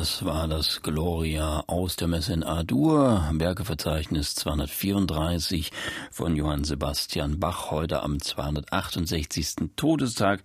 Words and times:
Das 0.00 0.24
war 0.24 0.48
das 0.48 0.80
Gloria 0.80 1.62
aus 1.66 1.94
der 1.94 2.08
Messe 2.08 2.32
in 2.32 2.42
A-Dur, 2.42 3.22
Werkeverzeichnis 3.34 4.34
234 4.34 5.70
von 6.10 6.36
Johann 6.36 6.64
Sebastian 6.64 7.38
Bach, 7.38 7.70
heute 7.70 8.02
am 8.02 8.18
268. 8.18 9.68
Todestag 9.76 10.40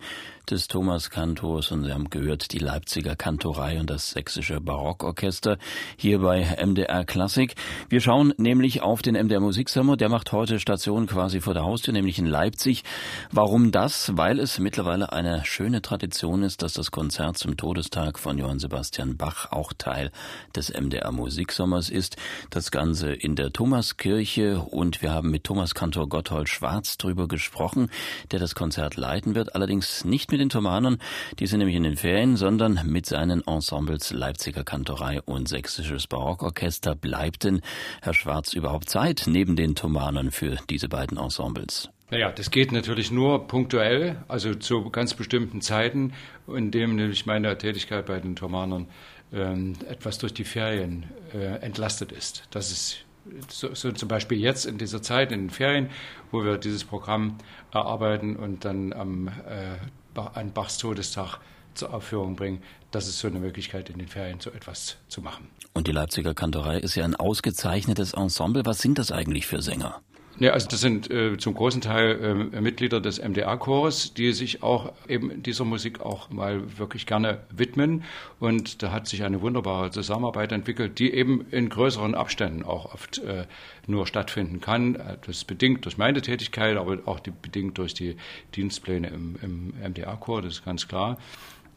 des 0.50 0.68
Thomas 0.68 1.10
Kantors 1.10 1.72
und 1.72 1.84
Sie 1.84 1.92
haben 1.92 2.08
gehört 2.08 2.52
die 2.52 2.58
Leipziger 2.58 3.16
Kantorei 3.16 3.80
und 3.80 3.90
das 3.90 4.10
sächsische 4.10 4.60
Barockorchester 4.60 5.58
hier 5.96 6.20
bei 6.20 6.56
MDR 6.64 7.04
Klassik. 7.04 7.56
Wir 7.88 8.00
schauen 8.00 8.32
nämlich 8.36 8.82
auf 8.82 9.02
den 9.02 9.14
MDR 9.14 9.40
Musiksommer, 9.40 9.96
der 9.96 10.08
macht 10.08 10.30
heute 10.32 10.60
Station 10.60 11.06
quasi 11.06 11.40
vor 11.40 11.54
der 11.54 11.64
Haustür, 11.64 11.92
nämlich 11.92 12.18
in 12.18 12.26
Leipzig. 12.26 12.84
Warum 13.32 13.72
das? 13.72 14.16
Weil 14.16 14.38
es 14.38 14.60
mittlerweile 14.60 15.12
eine 15.12 15.44
schöne 15.44 15.82
Tradition 15.82 16.42
ist, 16.42 16.62
dass 16.62 16.74
das 16.74 16.92
Konzert 16.92 17.38
zum 17.38 17.56
Todestag 17.56 18.18
von 18.18 18.38
Johann 18.38 18.60
Sebastian 18.60 19.16
Bach 19.16 19.50
auch 19.50 19.72
Teil 19.72 20.12
des 20.54 20.72
MDR 20.72 21.10
Musiksommers 21.10 21.90
ist. 21.90 22.16
Das 22.50 22.70
Ganze 22.70 23.12
in 23.12 23.34
der 23.34 23.52
Thomaskirche 23.52 24.60
und 24.60 25.02
wir 25.02 25.10
haben 25.10 25.30
mit 25.30 25.44
Thomas 25.44 25.74
Kantor 25.74 26.08
Gotthold 26.08 26.48
Schwarz 26.48 26.98
drüber 26.98 27.26
gesprochen, 27.26 27.90
der 28.30 28.38
das 28.38 28.54
Konzert 28.54 28.96
leiten 28.96 29.34
wird, 29.34 29.54
allerdings 29.56 30.04
nicht 30.04 30.30
mit 30.30 30.35
mit 30.36 30.42
den 30.42 30.50
Thomanern, 30.50 30.98
die 31.38 31.46
sind 31.46 31.60
nämlich 31.60 31.76
in 31.76 31.84
den 31.84 31.96
Ferien, 31.96 32.36
sondern 32.36 32.80
mit 32.84 33.06
seinen 33.06 33.42
Ensembles 33.46 34.12
Leipziger 34.12 34.64
Kantorei 34.64 35.22
und 35.22 35.48
Sächsisches 35.48 36.06
Barockorchester. 36.06 36.94
Bleibt 36.94 37.44
denn, 37.44 37.62
Herr 38.02 38.12
Schwarz, 38.12 38.52
überhaupt 38.52 38.90
Zeit 38.90 39.22
neben 39.26 39.56
den 39.56 39.74
Thomanern 39.74 40.30
für 40.30 40.58
diese 40.68 40.90
beiden 40.90 41.16
Ensembles? 41.16 41.88
Naja, 42.10 42.30
das 42.30 42.50
geht 42.50 42.70
natürlich 42.70 43.10
nur 43.10 43.48
punktuell, 43.48 44.22
also 44.28 44.54
zu 44.54 44.90
ganz 44.90 45.14
bestimmten 45.14 45.62
Zeiten, 45.62 46.12
in 46.46 46.70
dem 46.70 46.96
nämlich 46.96 47.24
meine 47.24 47.56
Tätigkeit 47.56 48.04
bei 48.04 48.20
den 48.20 48.36
Thomanern 48.36 48.88
ähm, 49.32 49.72
etwas 49.88 50.18
durch 50.18 50.34
die 50.34 50.44
Ferien 50.44 51.06
äh, 51.32 51.62
entlastet 51.62 52.12
ist. 52.12 52.46
Das 52.50 52.70
ist 52.70 53.06
so, 53.48 53.74
so, 53.74 53.90
zum 53.90 54.08
Beispiel 54.08 54.38
jetzt 54.38 54.66
in 54.66 54.76
dieser 54.76 55.00
Zeit, 55.00 55.32
in 55.32 55.44
den 55.44 55.50
Ferien, 55.50 55.88
wo 56.30 56.44
wir 56.44 56.58
dieses 56.58 56.84
Programm 56.84 57.38
erarbeiten 57.72 58.36
und 58.36 58.66
dann 58.66 58.92
am 58.92 59.28
äh, 59.28 59.78
an 60.18 60.52
Bachs 60.52 60.78
Todestag 60.78 61.38
zur 61.74 61.92
Aufführung 61.92 62.36
bringen. 62.36 62.62
Das 62.90 63.06
ist 63.06 63.18
so 63.18 63.28
eine 63.28 63.38
Möglichkeit, 63.38 63.90
in 63.90 63.98
den 63.98 64.08
Ferien 64.08 64.40
so 64.40 64.50
etwas 64.50 64.96
zu 65.08 65.20
machen. 65.20 65.48
Und 65.74 65.86
die 65.86 65.92
Leipziger 65.92 66.34
Kantorei 66.34 66.78
ist 66.78 66.94
ja 66.94 67.04
ein 67.04 67.14
ausgezeichnetes 67.14 68.14
Ensemble. 68.14 68.64
Was 68.64 68.78
sind 68.78 68.98
das 68.98 69.12
eigentlich 69.12 69.46
für 69.46 69.60
Sänger? 69.60 70.00
Ja, 70.38 70.52
also 70.52 70.68
das 70.68 70.80
sind 70.82 71.10
äh, 71.10 71.38
zum 71.38 71.54
großen 71.54 71.80
Teil 71.80 72.50
äh, 72.52 72.60
Mitglieder 72.60 73.00
des 73.00 73.22
MDA-Chores, 73.22 74.12
die 74.12 74.32
sich 74.32 74.62
auch 74.62 74.92
eben 75.08 75.42
dieser 75.42 75.64
Musik 75.64 76.00
auch 76.02 76.28
mal 76.28 76.78
wirklich 76.78 77.06
gerne 77.06 77.40
widmen. 77.48 78.04
Und 78.38 78.82
da 78.82 78.92
hat 78.92 79.06
sich 79.06 79.24
eine 79.24 79.40
wunderbare 79.40 79.90
Zusammenarbeit 79.90 80.52
entwickelt, 80.52 80.98
die 80.98 81.14
eben 81.14 81.46
in 81.50 81.70
größeren 81.70 82.14
Abständen 82.14 82.64
auch 82.64 82.92
oft 82.92 83.16
äh, 83.18 83.46
nur 83.86 84.06
stattfinden 84.06 84.60
kann. 84.60 84.94
Das 85.26 85.38
ist 85.38 85.44
bedingt 85.46 85.86
durch 85.86 85.96
meine 85.96 86.20
Tätigkeit, 86.20 86.76
aber 86.76 86.98
auch 87.06 87.20
die, 87.20 87.30
bedingt 87.30 87.78
durch 87.78 87.94
die 87.94 88.16
Dienstpläne 88.54 89.08
im, 89.08 89.36
im 89.40 89.72
MDA-Chor, 89.90 90.42
das 90.42 90.54
ist 90.54 90.64
ganz 90.66 90.86
klar. 90.86 91.16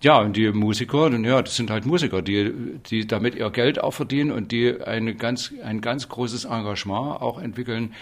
Ja, 0.02 0.20
und 0.22 0.38
die 0.38 0.50
Musiker, 0.54 1.12
ja, 1.12 1.42
das 1.42 1.58
sind 1.58 1.70
halt 1.70 1.86
Musiker, 1.86 2.22
die, 2.22 2.54
die 2.90 3.06
damit 3.06 3.36
ihr 3.36 3.50
Geld 3.50 3.84
auch 3.84 3.92
verdienen 3.92 4.32
und 4.32 4.54
die 4.54 4.82
eine 4.82 5.14
ganz, 5.14 5.54
ein 5.62 5.82
ganz 5.82 6.08
großes 6.08 6.46
Engagement 6.46 7.22
auch 7.22 7.38
entwickeln, 7.38 7.94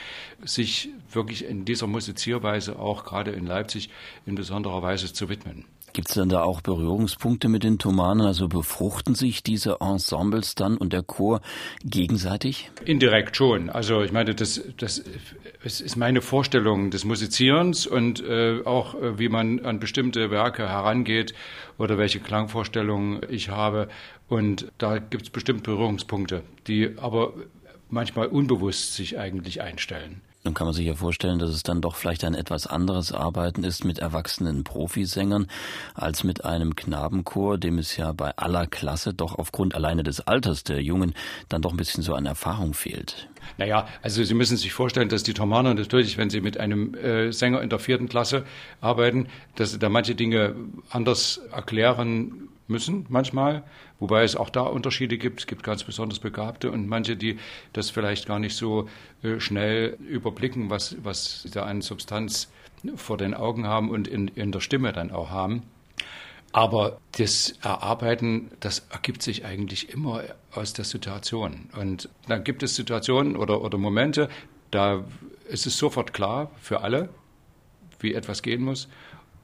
sich 0.43 0.89
wirklich 1.11 1.43
in 1.45 1.65
dieser 1.65 1.87
Musizierweise 1.87 2.77
auch 2.77 3.03
gerade 3.03 3.31
in 3.31 3.47
Leipzig 3.47 3.89
in 4.27 4.35
besonderer 4.35 4.83
Weise 4.83 5.11
zu 5.11 5.27
widmen. 5.27 5.65
Gibt 5.93 6.09
es 6.09 6.15
denn 6.15 6.29
da 6.29 6.43
auch 6.43 6.61
Berührungspunkte 6.61 7.49
mit 7.49 7.63
den 7.63 7.79
Thomanen? 7.79 8.21
Also 8.21 8.47
befruchten 8.47 9.15
sich 9.15 9.41
diese 9.41 9.77
Ensembles 9.79 10.53
dann 10.53 10.77
und 10.77 10.93
der 10.93 11.01
Chor 11.01 11.41
gegenseitig? 11.83 12.69
Indirekt 12.85 13.35
schon. 13.35 13.69
Also 13.69 14.03
ich 14.03 14.11
meine, 14.11 14.35
das, 14.35 14.61
das, 14.77 15.03
das 15.63 15.81
ist 15.81 15.95
meine 15.95 16.21
Vorstellung 16.21 16.91
des 16.91 17.03
Musizierens 17.03 17.87
und 17.87 18.23
äh, 18.23 18.61
auch 18.63 18.95
äh, 18.95 19.17
wie 19.17 19.29
man 19.29 19.65
an 19.65 19.79
bestimmte 19.79 20.29
Werke 20.29 20.69
herangeht 20.69 21.33
oder 21.77 21.97
welche 21.97 22.19
Klangvorstellungen 22.19 23.21
ich 23.29 23.49
habe. 23.49 23.87
Und 24.27 24.71
da 24.77 24.99
gibt 24.99 25.23
es 25.23 25.29
bestimmt 25.29 25.63
Berührungspunkte, 25.63 26.43
die 26.67 26.95
aber 26.97 27.33
manchmal 27.89 28.27
unbewusst 28.27 28.93
sich 28.93 29.17
eigentlich 29.17 29.61
einstellen. 29.61 30.21
Nun 30.47 30.53
kann 30.53 30.67
man 30.67 30.73
sich 30.73 30.85
ja 30.85 30.93
vorstellen, 30.93 31.39
dass 31.39 31.49
es 31.49 31.63
dann 31.63 31.81
doch 31.81 31.97
vielleicht 31.97 32.23
ein 32.23 32.33
etwas 32.33 32.67
anderes 32.67 33.11
Arbeiten 33.11 33.65
ist 33.65 33.83
mit 33.83 33.99
erwachsenen 33.99 34.63
Profisängern 34.63 35.47
als 35.93 36.23
mit 36.23 36.45
einem 36.45 36.73
Knabenchor, 36.73 37.57
dem 37.57 37.79
es 37.79 37.97
ja 37.97 38.13
bei 38.13 38.31
aller 38.37 38.65
Klasse 38.65 39.13
doch 39.13 39.37
aufgrund 39.37 39.75
alleine 39.75 40.03
des 40.03 40.21
Alters 40.21 40.63
der 40.63 40.81
Jungen 40.81 41.13
dann 41.49 41.61
doch 41.61 41.71
ein 41.71 41.77
bisschen 41.77 42.01
so 42.01 42.15
an 42.15 42.25
Erfahrung 42.25 42.73
fehlt. 42.73 43.27
Naja, 43.57 43.89
also 44.01 44.23
Sie 44.23 44.33
müssen 44.35 44.55
sich 44.55 44.71
vorstellen, 44.71 45.09
dass 45.09 45.23
die 45.23 45.33
Thomaner 45.33 45.73
natürlich, 45.73 46.17
wenn 46.17 46.29
sie 46.29 46.39
mit 46.39 46.57
einem 46.57 46.93
äh, 46.95 47.33
Sänger 47.33 47.61
in 47.61 47.69
der 47.69 47.79
vierten 47.79 48.07
Klasse 48.07 48.45
arbeiten, 48.79 49.27
dass 49.55 49.71
sie 49.71 49.79
da 49.79 49.89
manche 49.89 50.15
Dinge 50.15 50.55
anders 50.89 51.41
erklären 51.51 52.47
müssen 52.67 53.05
manchmal, 53.09 53.63
wobei 53.99 54.23
es 54.23 54.35
auch 54.35 54.49
da 54.49 54.61
Unterschiede 54.61 55.17
gibt. 55.17 55.41
Es 55.41 55.47
gibt 55.47 55.63
ganz 55.63 55.83
besonders 55.83 56.19
Begabte 56.19 56.71
und 56.71 56.87
manche, 56.87 57.15
die 57.15 57.39
das 57.73 57.89
vielleicht 57.89 58.27
gar 58.27 58.39
nicht 58.39 58.55
so 58.55 58.87
äh, 59.23 59.39
schnell 59.39 59.97
überblicken, 60.07 60.69
was, 60.69 60.97
was 61.03 61.43
sie 61.43 61.49
da 61.49 61.63
an 61.63 61.81
Substanz 61.81 62.51
vor 62.95 63.17
den 63.17 63.33
Augen 63.33 63.67
haben 63.67 63.89
und 63.89 64.07
in, 64.07 64.27
in 64.29 64.51
der 64.51 64.59
Stimme 64.59 64.93
dann 64.93 65.11
auch 65.11 65.29
haben. 65.29 65.63
Aber 66.53 66.99
das 67.17 67.55
Erarbeiten, 67.61 68.51
das 68.59 68.87
ergibt 68.89 69.21
sich 69.21 69.45
eigentlich 69.45 69.89
immer 69.93 70.23
aus 70.51 70.73
der 70.73 70.85
Situation. 70.85 71.69
Und 71.77 72.09
dann 72.27 72.43
gibt 72.43 72.63
es 72.63 72.75
Situationen 72.75 73.35
oder, 73.35 73.61
oder 73.61 73.77
Momente, 73.77 74.29
da 74.71 75.03
ist 75.49 75.65
es 75.65 75.77
sofort 75.77 76.13
klar 76.13 76.51
für 76.59 76.81
alle, 76.81 77.09
wie 77.99 78.13
etwas 78.13 78.41
gehen 78.41 78.63
muss. 78.63 78.87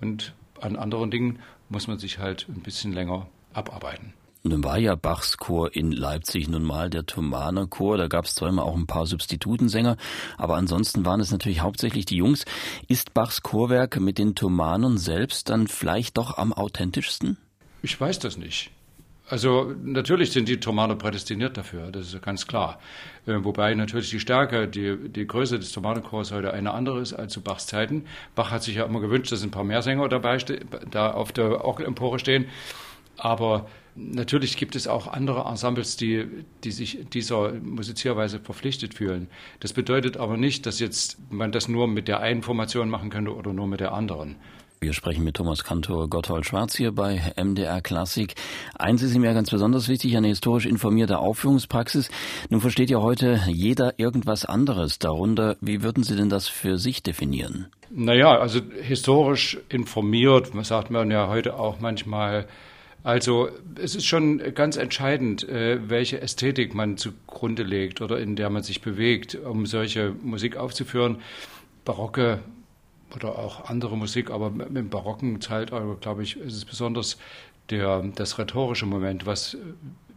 Und 0.01 0.33
an 0.59 0.75
anderen 0.75 1.11
Dingen 1.11 1.39
muss 1.69 1.87
man 1.87 1.99
sich 1.99 2.19
halt 2.19 2.47
ein 2.49 2.61
bisschen 2.61 2.93
länger 2.93 3.27
abarbeiten. 3.53 4.13
Nun 4.45 4.61
war 4.61 4.77
ja 4.77 4.95
Bachs 4.95 5.37
Chor 5.37 5.73
in 5.73 5.93
Leipzig 5.93 6.49
nun 6.49 6.63
mal 6.63 6.89
der 6.89 7.05
Thomaner 7.05 7.65
Chor. 7.67 7.97
Da 7.97 8.07
gab 8.09 8.25
es 8.25 8.35
zwar 8.35 8.49
immer 8.49 8.63
auch 8.65 8.75
ein 8.75 8.87
paar 8.87 9.05
Substitutensänger, 9.05 9.95
aber 10.37 10.55
ansonsten 10.55 11.05
waren 11.05 11.21
es 11.21 11.31
natürlich 11.31 11.61
hauptsächlich 11.61 12.05
die 12.05 12.17
Jungs. 12.17 12.43
Ist 12.89 13.13
Bachs 13.13 13.41
Chorwerk 13.41 14.01
mit 14.01 14.17
den 14.17 14.35
Thomanern 14.35 14.97
selbst 14.97 15.47
dann 15.47 15.67
vielleicht 15.67 16.17
doch 16.17 16.37
am 16.37 16.51
authentischsten? 16.51 17.37
Ich 17.81 17.99
weiß 17.99 18.19
das 18.19 18.35
nicht. 18.35 18.71
Also 19.29 19.73
natürlich 19.81 20.31
sind 20.31 20.49
die 20.49 20.59
Thomaner 20.59 20.95
prädestiniert 20.95 21.55
dafür, 21.55 21.91
das 21.91 22.13
ist 22.13 22.21
ganz 22.21 22.45
klar. 22.45 22.79
Äh, 23.25 23.43
wobei 23.43 23.73
natürlich 23.73 24.09
die 24.09 24.19
Stärke, 24.19 24.67
die, 24.67 24.97
die 24.97 25.25
Größe 25.25 25.59
des 25.59 25.71
Thomanerchors 25.71 26.33
heute 26.33 26.53
eine 26.53 26.73
andere 26.73 26.99
ist 26.99 27.13
als 27.13 27.31
zu 27.31 27.41
Bachs 27.41 27.65
Zeiten. 27.67 28.05
Bach 28.35 28.51
hat 28.51 28.63
sich 28.63 28.75
ja 28.75 28.85
immer 28.85 28.99
gewünscht, 28.99 29.31
dass 29.31 29.43
ein 29.43 29.51
paar 29.51 29.63
mehr 29.63 29.81
Sänger 29.81 30.09
dabei 30.09 30.37
da 30.91 31.11
auf 31.11 31.31
der 31.31 31.63
Orgelempore 31.63 32.19
stehen. 32.19 32.45
Aber 33.17 33.67
natürlich 33.95 34.57
gibt 34.57 34.75
es 34.75 34.87
auch 34.87 35.07
andere 35.07 35.45
Ensembles, 35.49 35.95
die, 35.95 36.27
die 36.63 36.71
sich 36.71 37.05
dieser 37.13 37.53
Musizierweise 37.53 38.39
verpflichtet 38.39 38.93
fühlen. 38.93 39.29
Das 39.61 39.71
bedeutet 39.71 40.17
aber 40.17 40.35
nicht, 40.35 40.65
dass 40.65 40.79
jetzt 40.79 41.17
man 41.31 41.51
das 41.51 41.67
nur 41.67 41.87
mit 41.87 42.07
der 42.07 42.19
einen 42.19 42.41
Formation 42.41 42.89
machen 42.89 43.09
könnte 43.09 43.33
oder 43.33 43.53
nur 43.53 43.67
mit 43.67 43.79
der 43.79 43.93
anderen. 43.93 44.35
Wir 44.83 44.91
sprechen 44.91 45.23
mit 45.23 45.37
Thomas 45.37 45.63
Kantor 45.63 46.09
Gotthold 46.09 46.45
Schwarz 46.45 46.75
hier 46.75 46.91
bei 46.91 47.31
MDR 47.41 47.79
Klassik. 47.79 48.35
Eins 48.77 49.01
ist 49.01 49.17
mir 49.17 49.33
ganz 49.33 49.49
besonders 49.49 49.87
wichtig, 49.87 50.17
eine 50.17 50.27
historisch 50.27 50.65
informierte 50.65 51.19
Aufführungspraxis. 51.19 52.11
Nun 52.49 52.59
versteht 52.59 52.89
ja 52.89 52.99
heute 52.99 53.39
jeder 53.47 53.97
irgendwas 53.97 54.43
anderes 54.43 54.99
darunter. 54.99 55.55
Wie 55.61 55.83
würden 55.83 56.03
Sie 56.03 56.17
denn 56.17 56.27
das 56.27 56.49
für 56.49 56.77
sich 56.77 57.01
definieren? 57.01 57.67
Naja, 57.91 58.37
also 58.37 58.59
historisch 58.81 59.57
informiert, 59.69 60.51
sagt 60.63 60.91
man 60.91 61.09
ja 61.09 61.29
heute 61.29 61.57
auch 61.57 61.79
manchmal. 61.79 62.45
Also 63.03 63.47
es 63.81 63.95
ist 63.95 64.05
schon 64.05 64.39
ganz 64.53 64.75
entscheidend, 64.75 65.47
äh, 65.47 65.79
welche 65.89 66.19
Ästhetik 66.19 66.75
man 66.75 66.97
zugrunde 66.97 67.63
legt 67.63 68.01
oder 68.01 68.19
in 68.19 68.35
der 68.35 68.49
man 68.49 68.63
sich 68.63 68.81
bewegt, 68.81 69.35
um 69.35 69.65
solche 69.65 70.13
Musik 70.21 70.57
aufzuführen. 70.57 71.19
Barocke 71.85 72.39
oder 73.15 73.37
auch 73.37 73.69
andere 73.69 73.97
Musik, 73.97 74.29
aber 74.29 74.47
im 74.47 74.89
barocken 74.89 75.41
Zeitalter, 75.41 75.95
glaube 75.99 76.23
ich, 76.23 76.37
ist 76.37 76.55
es 76.55 76.65
besonders 76.65 77.17
der, 77.69 78.01
das 78.15 78.37
rhetorische 78.37 78.85
Moment, 78.85 79.25
was 79.25 79.57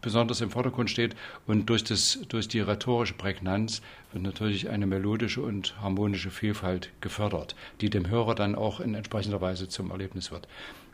besonders 0.00 0.40
im 0.40 0.50
Vordergrund 0.50 0.90
steht. 0.90 1.16
Und 1.46 1.68
durch, 1.68 1.84
das, 1.84 2.20
durch 2.28 2.48
die 2.48 2.60
rhetorische 2.60 3.14
Prägnanz 3.14 3.82
wird 4.12 4.22
natürlich 4.22 4.68
eine 4.68 4.86
melodische 4.86 5.42
und 5.42 5.80
harmonische 5.80 6.30
Vielfalt 6.30 6.90
gefördert, 7.00 7.56
die 7.80 7.90
dem 7.90 8.08
Hörer 8.08 8.34
dann 8.34 8.54
auch 8.54 8.80
in 8.80 8.94
entsprechender 8.94 9.40
Weise 9.40 9.68
zum 9.68 9.90
Erlebnis 9.90 10.30
wird. 10.30 10.46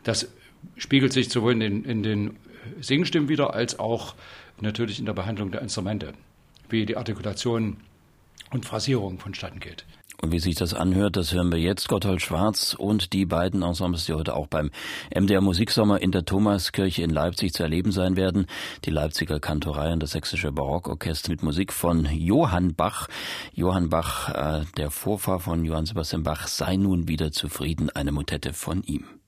Das 0.03 0.29
spiegelt 0.77 1.13
sich 1.13 1.29
sowohl 1.29 1.53
in 1.53 1.59
den, 1.59 1.85
in 1.85 2.03
den 2.03 2.37
Singstimmen 2.79 3.29
wieder, 3.29 3.53
als 3.53 3.77
auch 3.77 4.15
natürlich 4.61 4.99
in 4.99 5.05
der 5.05 5.13
Behandlung 5.13 5.51
der 5.51 5.61
Instrumente, 5.61 6.13
wie 6.69 6.85
die 6.85 6.97
Artikulation 6.97 7.77
und 8.51 8.65
Phrasierung 8.65 9.19
vonstatten 9.19 9.59
geht. 9.59 9.85
Und 10.23 10.31
wie 10.31 10.39
sich 10.39 10.55
das 10.55 10.73
anhört, 10.73 11.17
das 11.17 11.33
hören 11.33 11.51
wir 11.51 11.59
jetzt. 11.59 11.89
Gotthold 11.89 12.21
Schwarz 12.21 12.73
und 12.79 13.11
die 13.11 13.25
beiden 13.25 13.61
Ensembles, 13.61 14.05
die 14.05 14.13
heute 14.13 14.37
auch 14.37 14.47
beim 14.47 14.71
MDR 15.13 15.41
Musiksommer 15.41 16.01
in 16.01 16.13
der 16.13 16.23
Thomaskirche 16.23 17.03
in 17.03 17.09
Leipzig 17.09 17.51
zu 17.51 17.63
erleben 17.63 17.91
sein 17.91 18.15
werden. 18.15 18.47
Die 18.85 18.89
Leipziger 18.89 19.41
Kantorei 19.41 19.91
und 19.91 20.01
das 20.01 20.11
Sächsische 20.11 20.53
Barockorchester 20.53 21.29
mit 21.29 21.43
Musik 21.43 21.73
von 21.73 22.05
Johann 22.05 22.73
Bach. 22.73 23.09
Johann 23.53 23.89
Bach, 23.89 24.29
äh, 24.29 24.65
der 24.77 24.91
Vorfahr 24.91 25.41
von 25.41 25.65
Johann 25.65 25.85
Sebastian 25.85 26.23
Bach, 26.23 26.47
sei 26.47 26.77
nun 26.77 27.09
wieder 27.09 27.33
zufrieden. 27.33 27.89
Eine 27.89 28.13
Motette 28.13 28.53
von 28.53 28.81
ihm. 28.83 29.22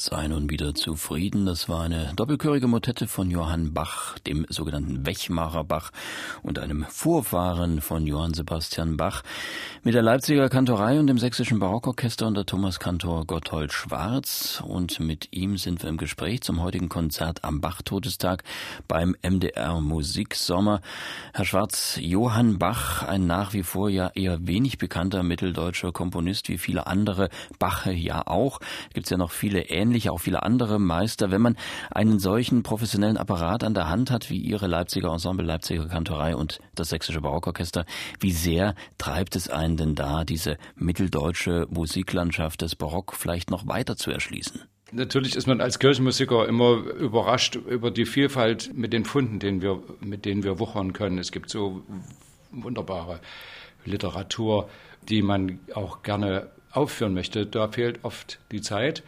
Sei 0.00 0.28
nun 0.28 0.48
wieder 0.48 0.76
zufrieden. 0.76 1.44
Das 1.44 1.68
war 1.68 1.82
eine 1.82 2.12
doppelchörige 2.14 2.68
Motette 2.68 3.08
von 3.08 3.32
Johann 3.32 3.74
Bach, 3.74 4.16
dem 4.20 4.46
sogenannten 4.48 5.04
Wechmacher 5.04 5.64
Bach 5.64 5.90
und 6.40 6.60
einem 6.60 6.84
Vorfahren 6.88 7.80
von 7.80 8.06
Johann 8.06 8.32
Sebastian 8.32 8.96
Bach 8.96 9.24
mit 9.82 9.94
der 9.94 10.02
Leipziger 10.02 10.48
Kantorei 10.50 11.00
und 11.00 11.08
dem 11.08 11.18
sächsischen 11.18 11.58
Barockorchester 11.58 12.28
unter 12.28 12.46
Thomaskantor 12.46 13.26
Gotthold 13.26 13.72
Schwarz. 13.72 14.62
Und 14.64 15.00
mit 15.00 15.30
ihm 15.32 15.58
sind 15.58 15.82
wir 15.82 15.90
im 15.90 15.96
Gespräch 15.96 16.42
zum 16.42 16.62
heutigen 16.62 16.88
Konzert 16.88 17.42
am 17.42 17.60
Bach-Todestag 17.60 18.44
beim 18.86 19.16
MDR 19.28 19.80
Musiksommer. 19.80 20.80
Herr 21.34 21.44
Schwarz, 21.44 21.98
Johann 22.00 22.60
Bach, 22.60 23.02
ein 23.02 23.26
nach 23.26 23.52
wie 23.52 23.64
vor 23.64 23.90
ja 23.90 24.12
eher 24.14 24.46
wenig 24.46 24.78
bekannter 24.78 25.24
mitteldeutscher 25.24 25.90
Komponist 25.90 26.48
wie 26.48 26.58
viele 26.58 26.86
andere, 26.86 27.30
Bach 27.58 27.86
ja 27.86 28.24
auch. 28.28 28.60
Gibt 28.94 29.06
es 29.06 29.10
ja 29.10 29.16
noch 29.16 29.32
viele 29.32 29.62
ähnliche 29.62 29.87
ähnlich 29.88 30.10
auch 30.10 30.18
viele 30.18 30.42
andere 30.42 30.78
Meister. 30.78 31.30
Wenn 31.30 31.40
man 31.40 31.56
einen 31.90 32.18
solchen 32.18 32.62
professionellen 32.62 33.16
Apparat 33.16 33.64
an 33.64 33.72
der 33.72 33.88
Hand 33.88 34.10
hat, 34.10 34.28
wie 34.28 34.36
Ihre 34.36 34.66
Leipziger 34.66 35.10
Ensemble, 35.10 35.46
Leipziger 35.46 35.86
Kantorei 35.86 36.36
und 36.36 36.60
das 36.74 36.90
Sächsische 36.90 37.22
Barockorchester, 37.22 37.86
wie 38.20 38.32
sehr 38.32 38.74
treibt 38.98 39.34
es 39.34 39.48
einen 39.48 39.78
denn 39.78 39.94
da, 39.94 40.24
diese 40.24 40.58
mitteldeutsche 40.76 41.66
Musiklandschaft 41.70 42.60
des 42.60 42.76
Barock 42.76 43.14
vielleicht 43.14 43.50
noch 43.50 43.66
weiter 43.66 43.96
zu 43.96 44.10
erschließen? 44.10 44.60
Natürlich 44.92 45.36
ist 45.36 45.46
man 45.46 45.62
als 45.62 45.78
Kirchenmusiker 45.78 46.46
immer 46.46 46.72
überrascht 46.72 47.56
über 47.56 47.90
die 47.90 48.06
Vielfalt 48.06 48.70
mit 48.74 48.92
den 48.92 49.06
Funden, 49.06 49.38
denen 49.38 49.62
wir, 49.62 49.82
mit 50.00 50.26
denen 50.26 50.44
wir 50.44 50.58
wuchern 50.58 50.92
können. 50.92 51.18
Es 51.18 51.32
gibt 51.32 51.48
so 51.48 51.82
wunderbare 52.50 53.20
Literatur, 53.86 54.68
die 55.08 55.22
man 55.22 55.60
auch 55.74 56.02
gerne 56.02 56.48
aufführen 56.72 57.14
möchte. 57.14 57.46
Da 57.46 57.68
fehlt 57.68 58.00
oft 58.02 58.38
die 58.52 58.60
Zeit. 58.60 59.02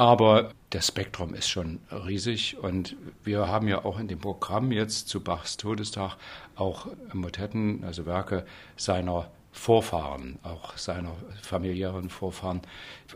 Aber 0.00 0.54
das 0.70 0.86
Spektrum 0.86 1.34
ist 1.34 1.50
schon 1.50 1.78
riesig 1.90 2.56
und 2.56 2.96
wir 3.22 3.48
haben 3.48 3.68
ja 3.68 3.84
auch 3.84 3.98
in 3.98 4.08
dem 4.08 4.18
Programm 4.18 4.72
jetzt 4.72 5.10
zu 5.10 5.22
Bachs 5.22 5.58
Todestag 5.58 6.16
auch 6.54 6.86
Motetten, 7.12 7.84
also 7.84 8.06
Werke 8.06 8.46
seiner 8.78 9.30
Vorfahren, 9.52 10.38
auch 10.42 10.78
seiner 10.78 11.14
familiären 11.42 12.08
Vorfahren, 12.08 12.62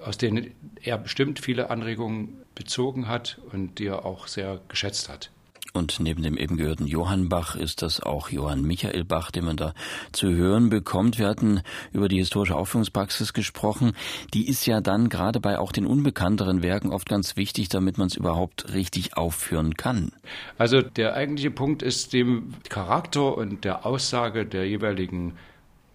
aus 0.04 0.18
denen 0.18 0.52
er 0.82 0.98
bestimmt 0.98 1.38
viele 1.38 1.70
Anregungen 1.70 2.44
bezogen 2.54 3.08
hat 3.08 3.40
und 3.50 3.78
die 3.78 3.86
er 3.86 4.04
auch 4.04 4.26
sehr 4.26 4.60
geschätzt 4.68 5.08
hat. 5.08 5.30
Und 5.76 5.98
neben 5.98 6.22
dem 6.22 6.36
eben 6.36 6.56
gehörten 6.56 6.86
Johann 6.86 7.28
Bach 7.28 7.56
ist 7.56 7.82
das 7.82 7.98
auch 8.00 8.28
Johann 8.28 8.62
Michael 8.62 9.02
Bach, 9.02 9.32
den 9.32 9.44
man 9.44 9.56
da 9.56 9.74
zu 10.12 10.28
hören 10.28 10.70
bekommt. 10.70 11.18
Wir 11.18 11.26
hatten 11.26 11.62
über 11.92 12.06
die 12.06 12.18
historische 12.18 12.54
Aufführungspraxis 12.54 13.32
gesprochen. 13.32 13.92
Die 14.34 14.46
ist 14.46 14.66
ja 14.66 14.80
dann 14.80 15.08
gerade 15.08 15.40
bei 15.40 15.58
auch 15.58 15.72
den 15.72 15.84
unbekannteren 15.84 16.62
Werken 16.62 16.92
oft 16.92 17.08
ganz 17.08 17.36
wichtig, 17.36 17.70
damit 17.70 17.98
man 17.98 18.06
es 18.06 18.14
überhaupt 18.14 18.72
richtig 18.72 19.16
aufführen 19.16 19.74
kann. 19.74 20.12
Also 20.58 20.80
der 20.80 21.14
eigentliche 21.14 21.50
Punkt 21.50 21.82
ist 21.82 22.12
dem 22.12 22.54
Charakter 22.68 23.36
und 23.36 23.64
der 23.64 23.84
Aussage 23.84 24.46
der 24.46 24.68
jeweiligen 24.68 25.36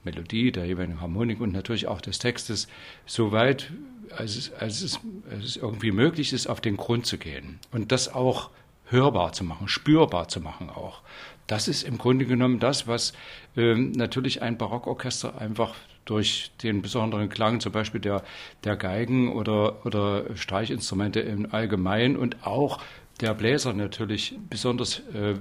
Melodie, 0.03 0.51
der 0.51 0.65
jeweiligen 0.65 0.99
Harmonik 0.99 1.39
und 1.39 1.53
natürlich 1.53 1.87
auch 1.87 2.01
des 2.01 2.19
Textes 2.19 2.67
so 3.05 3.31
weit, 3.31 3.71
als 4.13 4.35
es, 4.35 4.51
als 4.51 4.99
als 5.31 5.45
es 5.45 5.55
irgendwie 5.55 5.91
möglich 5.91 6.33
ist, 6.33 6.47
auf 6.47 6.59
den 6.59 6.75
Grund 6.75 7.05
zu 7.05 7.17
gehen. 7.17 7.59
Und 7.71 7.93
das 7.93 8.13
auch 8.13 8.49
hörbar 8.89 9.33
zu 9.33 9.43
machen, 9.43 9.67
spürbar 9.67 10.27
zu 10.27 10.41
machen 10.41 10.69
auch. 10.69 11.01
Das 11.47 11.67
ist 11.67 11.83
im 11.83 11.97
Grunde 11.97 12.25
genommen 12.25 12.59
das, 12.59 12.87
was 12.87 13.13
ähm, 13.57 13.91
natürlich 13.93 14.41
ein 14.41 14.57
Barockorchester 14.57 15.39
einfach 15.39 15.73
durch 16.05 16.51
den 16.63 16.81
besonderen 16.81 17.29
Klang, 17.29 17.59
zum 17.59 17.71
Beispiel 17.71 18.01
der, 18.01 18.23
der 18.63 18.75
Geigen 18.75 19.31
oder, 19.31 19.85
oder 19.85 20.35
Streichinstrumente 20.35 21.19
im 21.19 21.51
Allgemeinen 21.53 22.17
und 22.17 22.45
auch 22.45 22.79
der 23.21 23.33
Bläser 23.33 23.73
natürlich 23.73 24.37
besonders, 24.49 24.99
äh, 25.13 25.35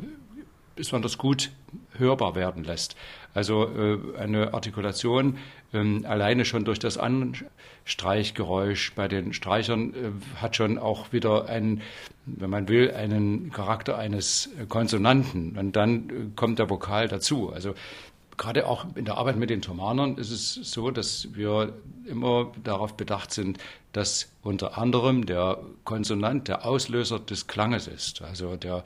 besonders 0.77 1.19
gut 1.19 1.51
hörbar 1.97 2.35
werden 2.35 2.65
lässt. 2.65 2.97
Also 3.35 3.69
äh, 3.69 3.99
eine 4.19 4.55
Artikulation 4.55 5.39
ähm, 5.73 6.05
alleine 6.09 6.45
schon 6.45 6.65
durch 6.65 6.79
das 6.79 6.99
Anstreichgeräusch 6.99 8.95
bei 8.95 9.07
den 9.07 9.33
Streichern 9.33 9.95
äh, 9.95 10.41
hat 10.41 10.57
schon 10.57 10.79
auch 10.79 11.13
wieder 11.13 11.49
einen, 11.49 11.83
wenn 12.27 12.51
man 12.51 12.69
will, 12.69 12.93
einen 12.93 13.53
Charakter 13.53 13.99
eines 13.99 14.51
Konsonanten. 14.69 15.57
Und 15.59 15.77
dann 15.77 16.09
äh, 16.09 16.13
kommt 16.37 16.59
der 16.59 16.71
Vokal 16.71 17.09
dazu. 17.09 17.53
Also 17.53 17.75
gerade 18.39 18.67
auch 18.67 18.87
in 18.95 19.05
der 19.05 19.19
Arbeit 19.19 19.37
mit 19.37 19.51
den 19.51 19.61
Thomanern 19.61 20.17
ist 20.17 20.31
es 20.31 20.55
so, 20.55 20.91
dass 20.91 21.29
wir 21.35 21.75
immer 22.07 22.53
darauf 22.65 22.97
bedacht 22.97 23.33
sind, 23.33 23.59
dass 23.93 24.31
unter 24.43 24.79
anderem 24.79 25.27
der 25.27 25.59
Konsonant 25.85 26.49
der 26.49 26.65
Auslöser 26.65 27.19
des 27.19 27.47
Klanges 27.47 27.89
ist. 27.89 28.23
Also 28.23 28.57
der 28.57 28.85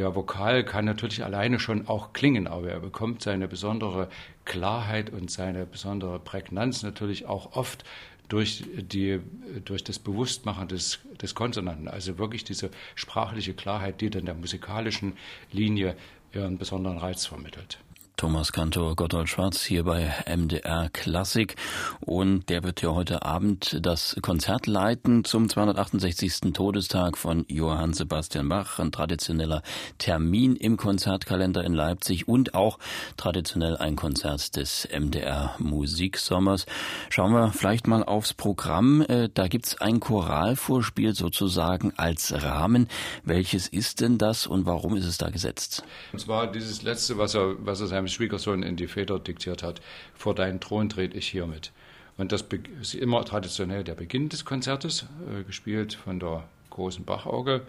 der 0.00 0.14
Vokal 0.14 0.64
kann 0.64 0.86
natürlich 0.86 1.24
alleine 1.24 1.60
schon 1.60 1.86
auch 1.86 2.14
klingen, 2.14 2.46
aber 2.46 2.70
er 2.70 2.80
bekommt 2.80 3.20
seine 3.20 3.48
besondere 3.48 4.08
Klarheit 4.46 5.10
und 5.10 5.30
seine 5.30 5.66
besondere 5.66 6.18
Prägnanz 6.18 6.82
natürlich 6.82 7.26
auch 7.26 7.54
oft 7.54 7.84
durch, 8.28 8.64
die, 8.76 9.20
durch 9.66 9.84
das 9.84 9.98
Bewusstmachen 9.98 10.68
des, 10.68 11.00
des 11.20 11.34
Konsonanten. 11.34 11.86
Also 11.86 12.16
wirklich 12.16 12.44
diese 12.44 12.70
sprachliche 12.94 13.52
Klarheit, 13.52 14.00
die 14.00 14.08
dann 14.08 14.24
der 14.24 14.34
musikalischen 14.34 15.18
Linie 15.52 15.96
ihren 16.32 16.56
besonderen 16.56 16.96
Reiz 16.96 17.26
vermittelt. 17.26 17.78
Thomas 18.20 18.52
Kantor 18.52 18.96
Gotthold 18.96 19.30
Schwarz 19.30 19.62
hier 19.62 19.84
bei 19.84 20.12
MDR 20.26 20.90
Klassik 20.92 21.56
und 22.00 22.50
der 22.50 22.62
wird 22.62 22.82
ja 22.82 22.90
heute 22.90 23.22
Abend 23.22 23.78
das 23.80 24.14
Konzert 24.20 24.66
leiten 24.66 25.24
zum 25.24 25.48
268. 25.48 26.52
Todestag 26.52 27.16
von 27.16 27.46
Johann 27.48 27.94
Sebastian 27.94 28.50
Bach, 28.50 28.78
ein 28.78 28.92
traditioneller 28.92 29.62
Termin 29.96 30.54
im 30.54 30.76
Konzertkalender 30.76 31.64
in 31.64 31.72
Leipzig 31.72 32.28
und 32.28 32.52
auch 32.52 32.78
traditionell 33.16 33.78
ein 33.78 33.96
Konzert 33.96 34.54
des 34.54 34.86
MDR 34.94 35.54
Musiksommers. 35.56 36.66
Schauen 37.08 37.32
wir 37.32 37.52
vielleicht 37.52 37.86
mal 37.86 38.04
aufs 38.04 38.34
Programm. 38.34 39.00
Äh, 39.00 39.30
da 39.32 39.48
gibt's 39.48 39.80
ein 39.80 39.98
Choralvorspiel 39.98 41.14
sozusagen 41.14 41.94
als 41.96 42.34
Rahmen. 42.42 42.86
Welches 43.24 43.66
ist 43.66 44.02
denn 44.02 44.18
das 44.18 44.46
und 44.46 44.66
warum 44.66 44.94
ist 44.94 45.06
es 45.06 45.16
da 45.16 45.30
gesetzt? 45.30 45.84
Und 46.12 46.18
zwar 46.18 46.46
dieses 46.52 46.82
letzte, 46.82 47.16
was 47.16 47.34
er, 47.34 47.54
was 47.64 47.80
er 47.80 47.86
seinem 47.86 48.09
Schwiegersohn 48.10 48.62
in 48.62 48.76
die 48.76 48.86
Feder 48.86 49.18
diktiert 49.18 49.62
hat, 49.62 49.80
vor 50.14 50.34
deinen 50.34 50.60
Thron 50.60 50.88
trete 50.88 51.16
ich 51.16 51.28
hiermit. 51.28 51.72
Und 52.16 52.32
das 52.32 52.44
ist 52.80 52.94
immer 52.94 53.24
traditionell 53.24 53.84
der 53.84 53.94
Beginn 53.94 54.28
des 54.28 54.44
Konzertes, 54.44 55.06
äh, 55.32 55.42
gespielt 55.44 55.94
von 55.94 56.20
der 56.20 56.44
großen 56.68 57.04
Bachauge. 57.04 57.62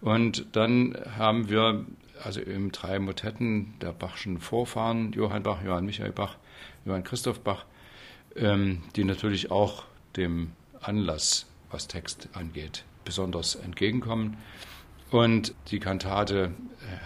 Und 0.00 0.46
dann 0.52 0.96
haben 1.16 1.48
wir 1.48 1.86
also 2.22 2.40
eben 2.40 2.72
drei 2.72 2.98
Motetten 2.98 3.74
der 3.80 3.92
Bachschen 3.92 4.38
Vorfahren, 4.38 5.12
Johann 5.12 5.42
Bach, 5.42 5.62
Johann 5.64 5.86
Michael 5.86 6.12
Bach, 6.12 6.36
Johann 6.84 7.04
Christoph 7.04 7.40
Bach, 7.40 7.64
ähm, 8.36 8.82
die 8.96 9.04
natürlich 9.04 9.50
auch 9.50 9.84
dem 10.16 10.52
Anlass, 10.80 11.46
was 11.70 11.88
Text 11.88 12.28
angeht, 12.32 12.84
besonders 13.04 13.54
entgegenkommen. 13.54 14.36
Und 15.10 15.54
die 15.70 15.80
Kantate 15.80 16.52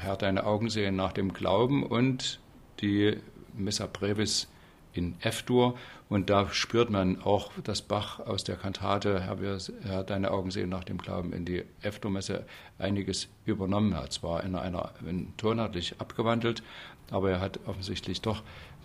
Herr, 0.00 0.16
deine 0.16 0.44
Augen 0.44 0.68
sehen 0.68 0.96
nach 0.96 1.12
dem 1.12 1.32
Glauben 1.32 1.84
und 1.84 2.40
die 2.82 3.16
Missa 3.54 3.86
Brevis 3.86 4.48
in 4.92 5.14
F-Dur 5.20 5.78
und 6.08 6.28
da 6.28 6.50
spürt 6.50 6.90
man 6.90 7.22
auch, 7.22 7.52
dass 7.64 7.80
Bach 7.80 8.20
aus 8.20 8.44
der 8.44 8.56
Kantate 8.56 9.22
Herr 9.22 10.04
deine 10.04 10.30
Augen 10.30 10.50
sehen 10.50 10.68
nach 10.68 10.84
dem 10.84 10.98
Glauben 10.98 11.32
in 11.32 11.46
die 11.46 11.64
F-Dur-Messe 11.80 12.44
einiges 12.78 13.28
übernommen 13.46 13.94
hat. 13.94 14.12
Zwar 14.12 14.44
in 14.44 14.54
einer 14.54 14.92
in 15.06 15.34
tonartlich 15.38 15.94
abgewandelt, 15.98 16.62
aber 17.10 17.30
er 17.30 17.40
hat 17.40 17.60
offensichtlich 17.66 18.20
doch 18.20 18.42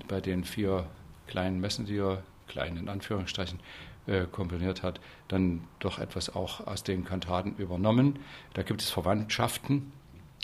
bei 0.08 0.22
den 0.22 0.46
vier 0.46 0.86
kleinen 1.28 1.60
Messen, 1.60 1.86
die 1.86 1.98
er, 1.98 2.24
klein 2.48 2.78
in 2.78 2.88
Anführungsstrichen, 2.88 3.60
äh, 4.06 4.26
komponiert 4.32 4.84
hat, 4.84 5.02
dann 5.28 5.68
doch 5.80 6.00
etwas 6.00 6.34
auch 6.34 6.66
aus 6.66 6.84
den 6.84 7.04
Kantaten 7.04 7.56
übernommen. 7.58 8.20
Da 8.54 8.64
gibt 8.64 8.82
es 8.82 8.90
Verwandtschaften 8.90 9.92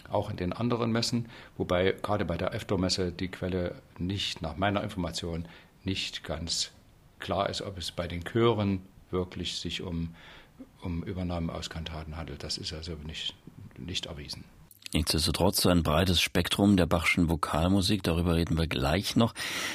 auch 0.10 0.30
in 0.30 0.38
den 0.38 0.54
anderen 0.54 0.92
Messen, 0.92 1.30
wobei 1.58 1.96
gerade 2.02 2.26
bei 2.26 2.38
der 2.38 2.54
EFDO-Messe 2.54 3.12
die 3.12 3.30
Quelle 3.30 3.76
nicht, 3.98 4.42
nach 4.42 4.58
meiner 4.58 4.84
Information, 4.84 5.46
nicht 5.84 6.24
ganz 6.24 6.72
klar 7.20 7.50
ist, 7.50 7.62
ob 7.62 7.78
es 7.78 7.92
bei 7.92 8.08
den 8.08 8.24
Chören 8.24 8.82
wirklich 9.12 9.58
sich 9.58 9.82
um, 9.82 10.16
um 10.82 11.04
Übernahmen 11.04 11.50
aus 11.50 11.70
Kantaten 11.70 12.18
handelt. 12.18 12.44
Das 12.44 12.58
ist 12.58 12.74
also 12.74 12.94
nicht, 13.06 13.36
nicht 13.78 14.08
erwiesen. 14.08 14.44
Nichtsdestotrotz 14.94 15.66
ein 15.66 15.82
breites 15.82 16.22
Spektrum 16.22 16.78
der 16.78 16.86
Bachschen 16.86 17.28
Vokalmusik, 17.28 18.04
darüber 18.04 18.36
reden 18.36 18.58
wir 18.58 18.68
gleich 18.68 19.16
noch. 19.16 19.34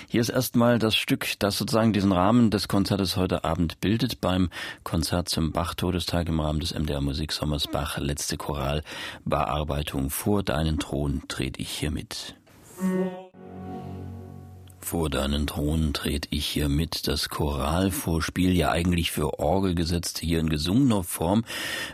Hier 0.08 0.20
ist 0.20 0.28
erstmal 0.28 0.78
das 0.78 0.94
Stück, 0.94 1.26
das 1.40 1.58
sozusagen 1.58 1.92
diesen 1.92 2.12
Rahmen 2.12 2.50
des 2.50 2.68
Konzertes 2.68 3.16
heute 3.16 3.42
Abend 3.42 3.80
bildet, 3.80 4.20
beim 4.20 4.48
Konzert 4.84 5.28
zum 5.28 5.50
Bach-Todestag 5.50 6.28
im 6.28 6.38
Rahmen 6.38 6.60
des 6.60 6.72
MDR 6.72 7.00
Musiksommers 7.00 7.66
Bach, 7.66 7.98
letzte 7.98 8.36
Choralbearbeitung. 8.36 10.10
Vor 10.10 10.44
deinen 10.44 10.78
Thron 10.78 11.22
trete 11.26 11.60
ich 11.60 11.70
hier 11.70 11.90
mit. 11.90 12.36
Vor 14.88 15.10
deinen 15.10 15.46
Thron 15.46 15.92
tret 15.92 16.28
ich 16.30 16.46
hier 16.46 16.70
mit, 16.70 17.08
das 17.08 17.28
Choralvorspiel, 17.28 18.56
ja 18.56 18.70
eigentlich 18.70 19.10
für 19.10 19.38
Orgel 19.38 19.74
gesetzt, 19.74 20.18
hier 20.20 20.40
in 20.40 20.48
gesungener 20.48 21.02
Form 21.02 21.44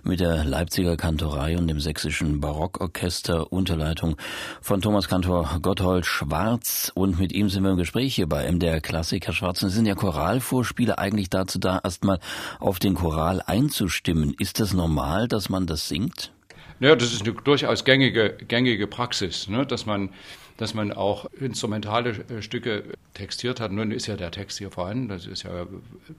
mit 0.04 0.20
der 0.20 0.44
Leipziger 0.44 0.96
Kantorei 0.96 1.58
und 1.58 1.66
dem 1.66 1.80
sächsischen 1.80 2.40
Barockorchester 2.40 3.52
unter 3.52 3.74
Leitung 3.74 4.14
von 4.60 4.80
Thomas 4.80 5.08
Kantor 5.08 5.58
Gotthold 5.60 6.06
Schwarz 6.06 6.92
und 6.94 7.18
mit 7.18 7.32
ihm 7.32 7.50
sind 7.50 7.64
wir 7.64 7.72
im 7.72 7.78
Gespräch 7.78 8.14
hier 8.14 8.28
bei 8.28 8.48
MDR 8.48 8.80
Klassik. 8.80 9.26
Herr 9.26 9.34
Schwarz, 9.34 9.58
sind 9.58 9.86
ja 9.86 9.96
Choralvorspiele 9.96 10.96
eigentlich 10.96 11.30
dazu 11.30 11.58
da, 11.58 11.80
erstmal 11.82 12.20
auf 12.60 12.78
den 12.78 12.94
Choral 12.94 13.42
einzustimmen. 13.44 14.36
Ist 14.38 14.60
das 14.60 14.72
normal, 14.72 15.26
dass 15.26 15.48
man 15.48 15.66
das 15.66 15.88
singt? 15.88 16.33
Ja, 16.80 16.96
das 16.96 17.12
ist 17.12 17.22
eine 17.22 17.32
durchaus 17.32 17.84
gängige, 17.84 18.36
gängige 18.48 18.86
Praxis, 18.86 19.48
ne? 19.48 19.64
dass 19.66 19.86
man 19.86 20.10
dass 20.56 20.72
man 20.72 20.92
auch 20.92 21.26
instrumentale 21.40 22.10
äh, 22.28 22.40
Stücke 22.40 22.84
textiert 23.12 23.58
hat. 23.58 23.72
Nun 23.72 23.90
ist 23.90 24.06
ja 24.06 24.16
der 24.16 24.30
Text 24.30 24.58
hier 24.58 24.70
vorhanden, 24.70 25.08
das 25.08 25.26
ist 25.26 25.42
ja 25.42 25.66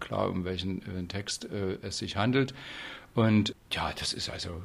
klar, 0.02 0.30
um 0.30 0.44
welchen 0.44 0.82
äh, 0.82 1.08
Text 1.08 1.46
äh, 1.46 1.78
es 1.82 2.00
sich 2.00 2.18
handelt. 2.18 2.54
Und 3.14 3.56
ja, 3.72 3.94
das 3.98 4.12
ist 4.12 4.30
also 4.30 4.62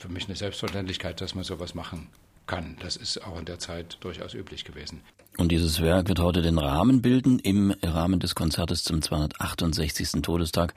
für 0.00 0.08
mich 0.08 0.26
eine 0.26 0.34
Selbstverständlichkeit, 0.34 1.20
dass 1.20 1.36
man 1.36 1.44
sowas 1.44 1.76
machen 1.76 2.08
kann. 2.46 2.76
Das 2.80 2.96
ist 2.96 3.24
auch 3.24 3.38
in 3.38 3.44
der 3.44 3.58
Zeit 3.58 3.98
durchaus 4.00 4.34
üblich 4.34 4.64
gewesen. 4.64 5.02
Und 5.38 5.50
dieses 5.50 5.80
Werk 5.80 6.08
wird 6.08 6.20
heute 6.20 6.42
den 6.42 6.58
Rahmen 6.58 7.00
bilden 7.00 7.38
im 7.38 7.74
Rahmen 7.82 8.20
des 8.20 8.34
Konzertes 8.34 8.84
zum 8.84 9.00
268. 9.00 10.20
Todestag 10.20 10.74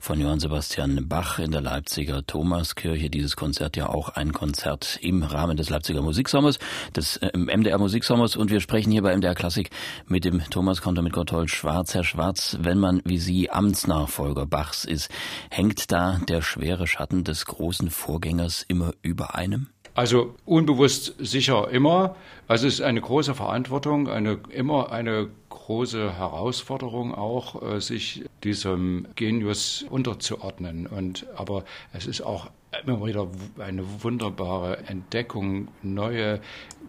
von 0.00 0.18
Johann 0.18 0.40
Sebastian 0.40 1.08
Bach 1.08 1.38
in 1.38 1.50
der 1.50 1.60
Leipziger 1.60 2.24
Thomaskirche. 2.26 3.10
Dieses 3.10 3.36
Konzert 3.36 3.76
ja 3.76 3.90
auch 3.90 4.08
ein 4.08 4.32
Konzert 4.32 4.98
im 5.02 5.22
Rahmen 5.22 5.58
des 5.58 5.68
Leipziger 5.68 6.00
Musiksommers, 6.00 6.58
des 6.96 7.18
äh, 7.18 7.36
MDR 7.36 7.76
Musiksommers. 7.76 8.34
Und 8.34 8.50
wir 8.50 8.60
sprechen 8.60 8.90
hier 8.90 9.02
bei 9.02 9.14
MDR 9.14 9.34
Klassik 9.34 9.68
mit 10.06 10.24
dem 10.24 10.40
Thomaskonter 10.48 11.02
mit 11.02 11.12
Gotthold 11.12 11.50
Schwarz. 11.50 11.92
Herr 11.92 12.04
Schwarz, 12.04 12.56
wenn 12.62 12.78
man 12.78 13.02
wie 13.04 13.18
Sie 13.18 13.50
Amtsnachfolger 13.50 14.46
Bachs 14.46 14.86
ist, 14.86 15.10
hängt 15.50 15.92
da 15.92 16.18
der 16.26 16.40
schwere 16.40 16.86
Schatten 16.86 17.24
des 17.24 17.44
großen 17.44 17.90
Vorgängers 17.90 18.64
immer 18.66 18.92
über 19.02 19.34
einem? 19.34 19.68
Also 19.98 20.36
unbewusst 20.44 21.16
sicher 21.18 21.70
immer. 21.72 22.14
Also 22.46 22.68
es 22.68 22.74
ist 22.74 22.82
eine 22.82 23.00
große 23.00 23.34
Verantwortung, 23.34 24.08
eine, 24.08 24.38
immer 24.50 24.92
eine 24.92 25.28
große 25.48 26.16
Herausforderung 26.16 27.12
auch, 27.12 27.60
äh, 27.60 27.80
sich 27.80 28.24
diesem 28.44 29.08
Genius 29.16 29.84
unterzuordnen. 29.90 30.86
Und, 30.86 31.26
aber 31.34 31.64
es 31.92 32.06
ist 32.06 32.20
auch 32.20 32.48
immer 32.86 33.04
wieder 33.04 33.26
eine 33.58 33.82
wunderbare 34.04 34.86
Entdeckung, 34.86 35.66
neue 35.82 36.40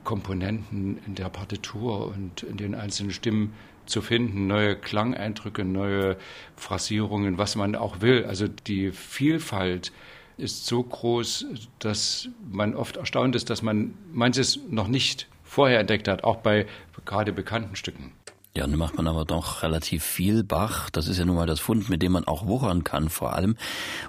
Komponenten 0.04 1.00
in 1.08 1.16
der 1.16 1.30
Partitur 1.30 2.14
und 2.16 2.44
in 2.44 2.58
den 2.58 2.76
einzelnen 2.76 3.12
Stimmen 3.12 3.56
zu 3.88 4.04
finden, 4.04 4.46
neue 4.46 4.76
Klangeindrücke, 4.76 5.66
neue 5.66 6.16
Phrasierungen, 6.56 7.40
was 7.40 7.56
man 7.56 7.76
auch 7.76 8.02
will. 8.02 8.26
Also 8.26 8.48
die 8.48 8.92
Vielfalt 8.92 9.92
ist 10.40 10.66
so 10.66 10.84
groß, 10.84 11.46
dass 11.80 12.30
man 12.52 12.76
oft 12.76 12.98
erstaunt 12.98 13.36
ist, 13.36 13.50
dass 13.50 13.62
man 13.62 13.94
manches 14.12 14.60
noch 14.70 14.88
nicht 14.88 15.28
vorher 15.44 15.80
entdeckt 15.80 16.08
hat, 16.08 16.24
auch 16.24 16.38
bei 16.38 16.66
gerade 17.06 17.34
bekannten 17.34 17.76
Stücken. 17.76 18.12
Ja, 18.56 18.66
nun 18.66 18.80
macht 18.80 18.98
man 18.98 19.08
aber 19.08 19.26
doch 19.26 19.64
relativ 19.64 20.04
viel 20.04 20.44
Bach. 20.44 20.90
Das 20.90 21.08
ist 21.08 21.20
ja 21.20 21.26
nun 21.26 21.36
mal 21.36 21.46
das 21.46 21.60
Fund, 21.60 21.90
mit 21.90 22.02
dem 22.02 22.12
man 22.12 22.26
auch 22.26 22.48
wuchern 22.48 22.84
kann 22.84 23.10
vor 23.10 23.34
allem. 23.34 23.56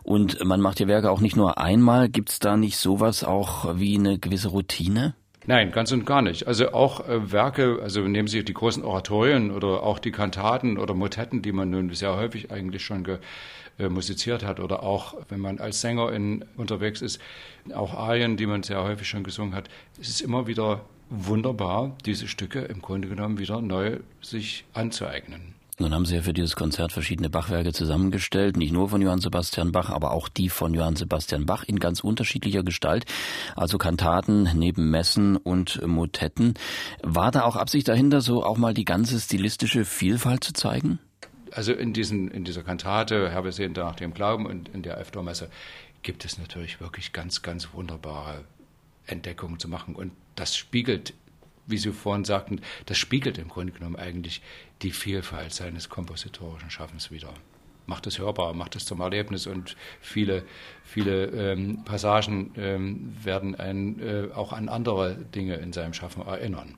Und 0.02 0.42
man 0.44 0.60
macht 0.60 0.78
die 0.78 0.88
Werke 0.88 1.10
auch 1.10 1.20
nicht 1.20 1.37
nur 1.37 1.58
einmal. 1.58 2.08
Gibt 2.08 2.30
es 2.30 2.38
da 2.38 2.56
nicht 2.56 2.78
sowas 2.78 3.22
auch 3.22 3.78
wie 3.78 3.99
eine 3.99 4.18
gewisse 4.18 4.49
Routine? 4.49 5.14
Nein, 5.46 5.72
ganz 5.72 5.92
und 5.92 6.04
gar 6.04 6.22
nicht. 6.22 6.46
Also 6.46 6.72
auch 6.72 7.08
äh, 7.08 7.32
Werke, 7.32 7.80
also 7.82 8.00
nehmen 8.02 8.28
Sie 8.28 8.44
die 8.44 8.54
großen 8.54 8.84
Oratorien 8.84 9.50
oder 9.50 9.82
auch 9.82 9.99
die 9.99 10.10
Kantaten 10.10 10.78
oder 10.78 10.94
Motetten, 10.94 11.42
die 11.42 11.52
man 11.52 11.70
nun 11.70 11.92
sehr 11.94 12.16
häufig 12.16 12.50
eigentlich 12.50 12.84
schon 12.84 13.04
ge 13.04 13.18
äh, 13.80 13.88
musiziert 13.88 14.44
hat 14.44 14.60
oder 14.60 14.82
auch, 14.82 15.14
wenn 15.28 15.40
man 15.40 15.58
als 15.58 15.80
Sänger 15.80 16.12
in, 16.12 16.44
unterwegs 16.56 17.00
ist, 17.00 17.20
auch 17.75 17.94
Arien, 17.94 18.37
die 18.37 18.46
man 18.46 18.62
sehr 18.62 18.82
häufig 18.82 19.08
schon 19.08 19.25
gesungen 19.25 19.54
hat. 19.54 19.68
Es 20.00 20.08
ist 20.08 20.20
immer 20.20 20.46
wieder 20.46 20.82
wunderbar, 21.08 21.96
diese 22.04 22.28
Stücke 22.28 22.60
im 22.60 22.82
Grunde 22.82 23.08
genommen 23.08 23.38
wieder 23.38 23.60
neu 23.60 23.99
sich 24.20 24.64
anzueignen. 24.75 25.54
Nun 25.80 25.94
haben 25.94 26.04
Sie 26.04 26.14
ja 26.14 26.20
für 26.20 26.34
dieses 26.34 26.56
Konzert 26.56 26.92
verschiedene 26.92 27.30
Bachwerke 27.30 27.72
zusammengestellt, 27.72 28.58
nicht 28.58 28.70
nur 28.70 28.90
von 28.90 29.00
Johann 29.00 29.20
Sebastian 29.20 29.72
Bach, 29.72 29.88
aber 29.88 30.10
auch 30.10 30.28
die 30.28 30.50
von 30.50 30.75
Johann 30.75 30.94
Sebastian 30.94 31.46
Bach 31.46 31.64
in 31.64 31.78
ganz 31.78 32.00
unterschiedlicher 32.00 32.62
Gestalt, 32.62 33.06
also 33.56 33.78
Kantaten 33.78 34.50
neben 34.54 34.90
Messen 34.90 35.38
und 35.38 35.80
Motetten. 35.87 36.52
War 37.02 37.30
da 37.30 37.44
auch 37.44 37.56
Absicht 37.56 37.88
dahinter, 37.88 38.20
so 38.20 38.44
auch 38.44 38.58
mal 38.58 38.75
die 38.75 38.84
ganze 38.84 39.18
stilistische 39.18 39.87
Vielfalt 39.87 40.44
zu 40.44 40.52
zeigen? 40.52 40.99
Also 41.52 41.73
in, 41.73 41.92
diesen, 41.92 42.30
in 42.30 42.45
dieser 42.45 42.62
Kantate, 42.62 43.30
Herr, 43.30 43.45
wir 43.45 43.52
sehen 43.52 43.73
nach 43.73 43.97
dem 43.97 44.14
Glauben 44.14 44.47
und 44.47 44.69
in 44.69 44.83
der 44.83 44.99
F-Dormesse 44.99 45.50
gibt 46.02 46.25
es 46.25 46.38
natürlich 46.38 46.80
wirklich 46.80 47.12
ganz, 47.12 47.42
ganz 47.42 47.73
wunderbare 47.73 48.45
Entdeckungen 49.07 49.59
zu 49.59 49.69
machen. 49.69 49.95
Und 49.95 50.12
das 50.37 50.57
spiegelt, 50.57 51.14
wie 51.66 51.78
Sie 51.78 51.92
vorhin 51.92 52.25
sagten, 52.25 52.61
das 52.87 52.99
spiegelt 52.99 53.38
im 53.38 53.49
Grunde 53.49 53.73
genommen 53.73 53.97
eigentlich 53.97 54.42
die 54.83 54.90
Vielfalt 54.90 55.52
seines 55.52 55.88
kompositorischen 55.88 56.71
Schaffens 56.71 57.11
wieder. 57.11 57.33
Macht 57.87 58.07
es 58.07 58.19
hörbar, 58.19 58.54
macht 58.54 58.76
es 58.76 58.85
zum 58.85 59.00
Erlebnis 59.00 59.47
und 59.47 59.76
viele, 60.00 60.45
viele 60.85 61.26
ähm, 61.26 61.83
Passagen 61.85 62.52
ähm, 62.57 63.16
werden 63.23 63.57
einen 63.57 64.00
äh, 64.00 64.28
auch 64.33 64.52
an 64.52 64.69
andere 64.69 65.16
Dinge 65.16 65.57
in 65.57 65.73
seinem 65.73 65.92
Schaffen 65.92 66.25
erinnern. 66.25 66.76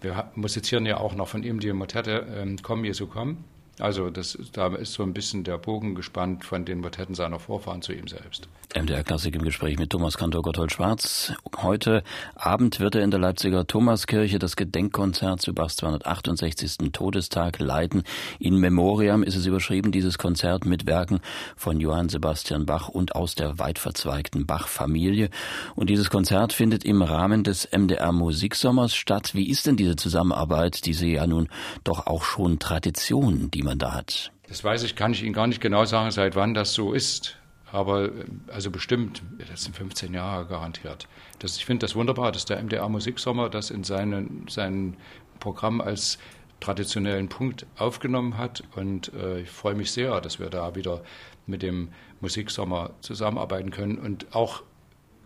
Wir 0.00 0.30
musizieren 0.36 0.86
ja 0.86 0.98
auch 0.98 1.14
noch 1.14 1.28
von 1.28 1.42
ihm 1.42 1.58
die 1.58 1.72
Motette 1.72 2.26
ähm, 2.36 2.56
Komm, 2.62 2.84
Jesu, 2.84 3.08
komm 3.08 3.44
also 3.80 4.10
das, 4.10 4.38
da 4.52 4.74
ist 4.74 4.92
so 4.92 5.02
ein 5.02 5.12
bisschen 5.12 5.44
der 5.44 5.58
Bogen 5.58 5.94
gespannt 5.94 6.44
von 6.44 6.64
den 6.64 6.80
Motetten 6.80 7.14
seiner 7.14 7.40
Vorfahren 7.40 7.82
zu 7.82 7.92
ihm 7.92 8.06
selbst. 8.06 8.48
MDR 8.74 9.04
Klassik 9.04 9.34
im 9.34 9.42
Gespräch 9.42 9.78
mit 9.78 9.90
Thomas 9.90 10.16
Kantor 10.16 10.42
Gotthold 10.42 10.72
Schwarz. 10.72 11.32
Heute 11.58 12.02
Abend 12.34 12.80
wird 12.80 12.96
er 12.96 13.02
in 13.02 13.10
der 13.10 13.20
Leipziger 13.20 13.66
Thomaskirche 13.66 14.38
das 14.38 14.56
Gedenkkonzert 14.56 15.40
zu 15.40 15.54
Bachs 15.54 15.76
268. 15.76 16.92
Todestag 16.92 17.58
leiten. 17.58 18.02
In 18.38 18.56
Memoriam 18.56 19.22
ist 19.22 19.36
es 19.36 19.46
überschrieben, 19.46 19.92
dieses 19.92 20.18
Konzert 20.18 20.66
mit 20.66 20.86
Werken 20.86 21.20
von 21.56 21.80
Johann 21.80 22.08
Sebastian 22.08 22.66
Bach 22.66 22.88
und 22.88 23.14
aus 23.14 23.34
der 23.34 23.58
weit 23.58 23.78
verzweigten 23.78 24.46
Bach-Familie. 24.46 25.30
Und 25.74 25.90
dieses 25.90 26.10
Konzert 26.10 26.52
findet 26.52 26.84
im 26.84 27.02
Rahmen 27.02 27.44
des 27.44 27.68
MDR 27.70 28.12
Musiksommers 28.12 28.94
statt. 28.94 29.34
Wie 29.34 29.48
ist 29.48 29.66
denn 29.66 29.76
diese 29.76 29.96
Zusammenarbeit, 29.96 30.84
diese 30.86 31.06
ja 31.06 31.26
nun 31.26 31.48
doch 31.84 32.06
auch 32.06 32.24
schon 32.24 32.58
Tradition, 32.58 33.50
die 33.52 33.63
man 33.64 33.78
da 33.78 33.94
hat? 33.94 34.32
Das 34.48 34.62
weiß 34.62 34.82
ich, 34.82 34.94
kann 34.94 35.12
ich 35.12 35.22
Ihnen 35.22 35.32
gar 35.32 35.46
nicht 35.46 35.60
genau 35.60 35.84
sagen, 35.84 36.10
seit 36.10 36.36
wann 36.36 36.54
das 36.54 36.74
so 36.74 36.92
ist. 36.92 37.36
Aber 37.72 38.10
also 38.52 38.70
bestimmt, 38.70 39.22
das 39.50 39.64
sind 39.64 39.74
15 39.74 40.14
Jahre 40.14 40.46
garantiert. 40.46 41.08
Das, 41.40 41.56
ich 41.56 41.64
finde 41.64 41.84
das 41.84 41.96
wunderbar, 41.96 42.30
dass 42.30 42.44
der 42.44 42.62
MDR 42.62 42.88
Musiksommer 42.88 43.50
das 43.50 43.70
in 43.70 43.82
seinen, 43.82 44.46
sein 44.48 44.96
Programm 45.40 45.80
als 45.80 46.18
traditionellen 46.60 47.28
Punkt 47.28 47.66
aufgenommen 47.76 48.38
hat. 48.38 48.62
Und 48.76 49.12
äh, 49.14 49.40
ich 49.40 49.50
freue 49.50 49.74
mich 49.74 49.90
sehr, 49.90 50.20
dass 50.20 50.38
wir 50.38 50.50
da 50.50 50.76
wieder 50.76 51.02
mit 51.46 51.62
dem 51.62 51.88
Musiksommer 52.20 52.90
zusammenarbeiten 53.00 53.70
können 53.70 53.98
und 53.98 54.34
auch 54.36 54.62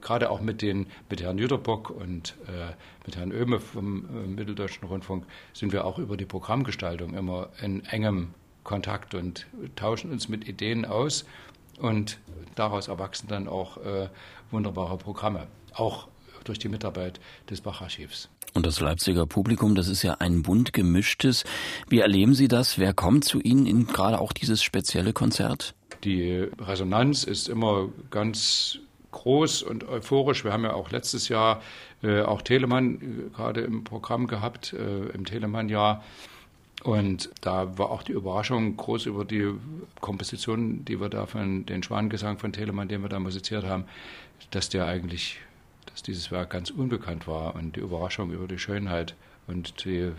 gerade 0.08 0.30
auch 0.30 0.40
mit, 0.40 0.62
den, 0.62 0.86
mit 1.10 1.20
Herrn 1.20 1.36
Jüterbock 1.36 1.90
und 1.90 2.34
äh, 2.46 2.72
mit 3.04 3.16
Herrn 3.16 3.30
Oehme 3.30 3.60
vom 3.60 4.06
äh, 4.06 4.26
Mitteldeutschen 4.26 4.88
Rundfunk 4.88 5.26
sind 5.52 5.70
wir 5.70 5.84
auch 5.84 5.98
über 5.98 6.16
die 6.16 6.24
Programmgestaltung 6.24 7.12
immer 7.14 7.50
in 7.60 7.84
engem 7.84 8.32
Kontakt 8.64 9.14
und 9.14 9.46
tauschen 9.76 10.10
uns 10.10 10.30
mit 10.30 10.48
Ideen 10.48 10.86
aus 10.86 11.26
und 11.78 12.18
daraus 12.54 12.88
erwachsen 12.88 13.28
dann 13.28 13.48
auch 13.48 13.76
äh, 13.84 14.08
wunderbare 14.50 14.96
Programme, 14.96 15.46
auch 15.74 16.08
durch 16.44 16.58
die 16.58 16.70
Mitarbeit 16.70 17.20
des 17.50 17.60
Bacharchivs. 17.60 18.30
Und 18.54 18.64
das 18.64 18.80
Leipziger 18.80 19.26
Publikum, 19.26 19.74
das 19.74 19.88
ist 19.88 20.02
ja 20.02 20.14
ein 20.20 20.40
bunt 20.40 20.72
gemischtes. 20.72 21.44
Wie 21.90 21.98
erleben 21.98 22.32
Sie 22.32 22.48
das? 22.48 22.78
Wer 22.78 22.94
kommt 22.94 23.26
zu 23.26 23.40
Ihnen 23.40 23.66
in 23.66 23.86
gerade 23.86 24.18
auch 24.18 24.32
dieses 24.32 24.62
spezielle 24.62 25.12
Konzert? 25.12 25.74
Die 26.02 26.48
Resonanz 26.58 27.24
ist 27.24 27.48
immer 27.48 27.90
ganz 28.10 28.78
groß 29.12 29.62
und 29.62 29.88
euphorisch. 29.88 30.44
Wir 30.44 30.52
haben 30.52 30.64
ja 30.64 30.74
auch 30.74 30.90
letztes 30.90 31.28
Jahr 31.28 31.62
äh, 32.02 32.22
auch 32.22 32.42
Telemann 32.42 32.96
äh, 32.96 33.36
gerade 33.36 33.60
im 33.62 33.84
Programm 33.84 34.26
gehabt, 34.26 34.72
äh, 34.72 35.08
im 35.08 35.24
Telemann-Jahr. 35.24 36.02
Und 36.84 37.30
da 37.40 37.76
war 37.76 37.90
auch 37.90 38.04
die 38.04 38.12
Überraschung 38.12 38.76
groß 38.76 39.06
über 39.06 39.24
die 39.24 39.52
Komposition, 40.00 40.84
die 40.84 41.00
wir 41.00 41.08
da 41.08 41.26
von 41.26 41.66
den 41.66 41.82
Schwanengesang 41.82 42.38
von 42.38 42.52
Telemann, 42.52 42.88
den 42.88 43.02
wir 43.02 43.08
da 43.08 43.18
musiziert 43.18 43.64
haben, 43.64 43.84
dass 44.50 44.68
der 44.68 44.86
eigentlich 44.86 45.40
dass 45.98 46.02
dieses 46.04 46.30
Werk 46.30 46.50
ganz 46.50 46.70
unbekannt 46.70 47.26
war 47.26 47.56
und 47.56 47.74
die 47.74 47.80
Überraschung 47.80 48.30
über 48.30 48.46
die 48.46 48.58
Schönheit 48.58 49.16
und 49.48 49.84
die 49.84 50.12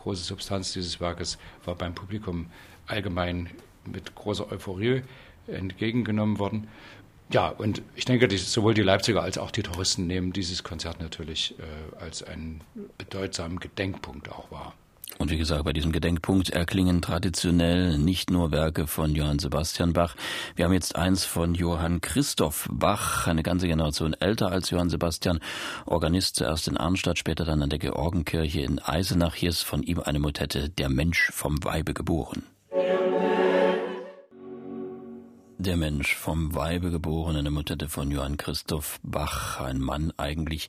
große 0.00 0.24
Substanz 0.24 0.72
dieses 0.72 1.00
Werkes 1.00 1.38
war 1.64 1.76
beim 1.76 1.94
Publikum 1.94 2.46
allgemein 2.88 3.48
mit 3.84 4.16
großer 4.16 4.50
Euphorie 4.50 5.02
entgegengenommen 5.46 6.40
worden. 6.40 6.68
Ja, 7.32 7.48
und 7.48 7.80
ich 7.96 8.04
denke, 8.04 8.28
die, 8.28 8.36
sowohl 8.36 8.74
die 8.74 8.82
Leipziger 8.82 9.22
als 9.22 9.38
auch 9.38 9.50
die 9.50 9.62
Touristen 9.62 10.06
nehmen 10.06 10.32
dieses 10.32 10.62
Konzert 10.62 11.00
natürlich 11.00 11.54
äh, 11.58 12.02
als 12.02 12.22
einen 12.22 12.60
bedeutsamen 12.98 13.58
Gedenkpunkt 13.58 14.30
auch 14.30 14.50
wahr. 14.50 14.74
Und 15.18 15.30
wie 15.30 15.38
gesagt, 15.38 15.64
bei 15.64 15.72
diesem 15.72 15.92
Gedenkpunkt 15.92 16.50
erklingen 16.50 17.00
traditionell 17.00 17.98
nicht 17.98 18.30
nur 18.30 18.50
Werke 18.50 18.86
von 18.86 19.14
Johann 19.14 19.38
Sebastian 19.38 19.92
Bach. 19.92 20.14
Wir 20.56 20.64
haben 20.64 20.72
jetzt 20.72 20.96
eins 20.96 21.24
von 21.24 21.54
Johann 21.54 22.00
Christoph 22.00 22.68
Bach, 22.70 23.26
eine 23.26 23.42
ganze 23.42 23.66
Generation 23.66 24.14
älter 24.14 24.50
als 24.50 24.70
Johann 24.70 24.90
Sebastian, 24.90 25.40
Organist 25.86 26.36
zuerst 26.36 26.68
in 26.68 26.76
Arnstadt, 26.76 27.18
später 27.18 27.44
dann 27.44 27.62
an 27.62 27.70
der 27.70 27.78
Georgenkirche 27.78 28.60
in 28.60 28.78
Eisenach. 28.78 29.34
Hier 29.34 29.50
ist 29.50 29.62
von 29.62 29.82
ihm 29.82 30.00
eine 30.00 30.18
Motette 30.18 30.68
Der 30.70 30.88
Mensch 30.88 31.30
vom 31.32 31.62
Weibe 31.62 31.94
geboren. 31.94 32.42
Der 35.64 35.76
Mensch 35.76 36.16
vom 36.16 36.56
Weibe 36.56 36.90
geboren, 36.90 37.36
eine 37.36 37.52
Motette 37.52 37.88
von 37.88 38.10
Johann 38.10 38.36
Christoph 38.36 38.98
Bach, 39.04 39.60
ein 39.60 39.78
Mann 39.78 40.12
eigentlich 40.16 40.68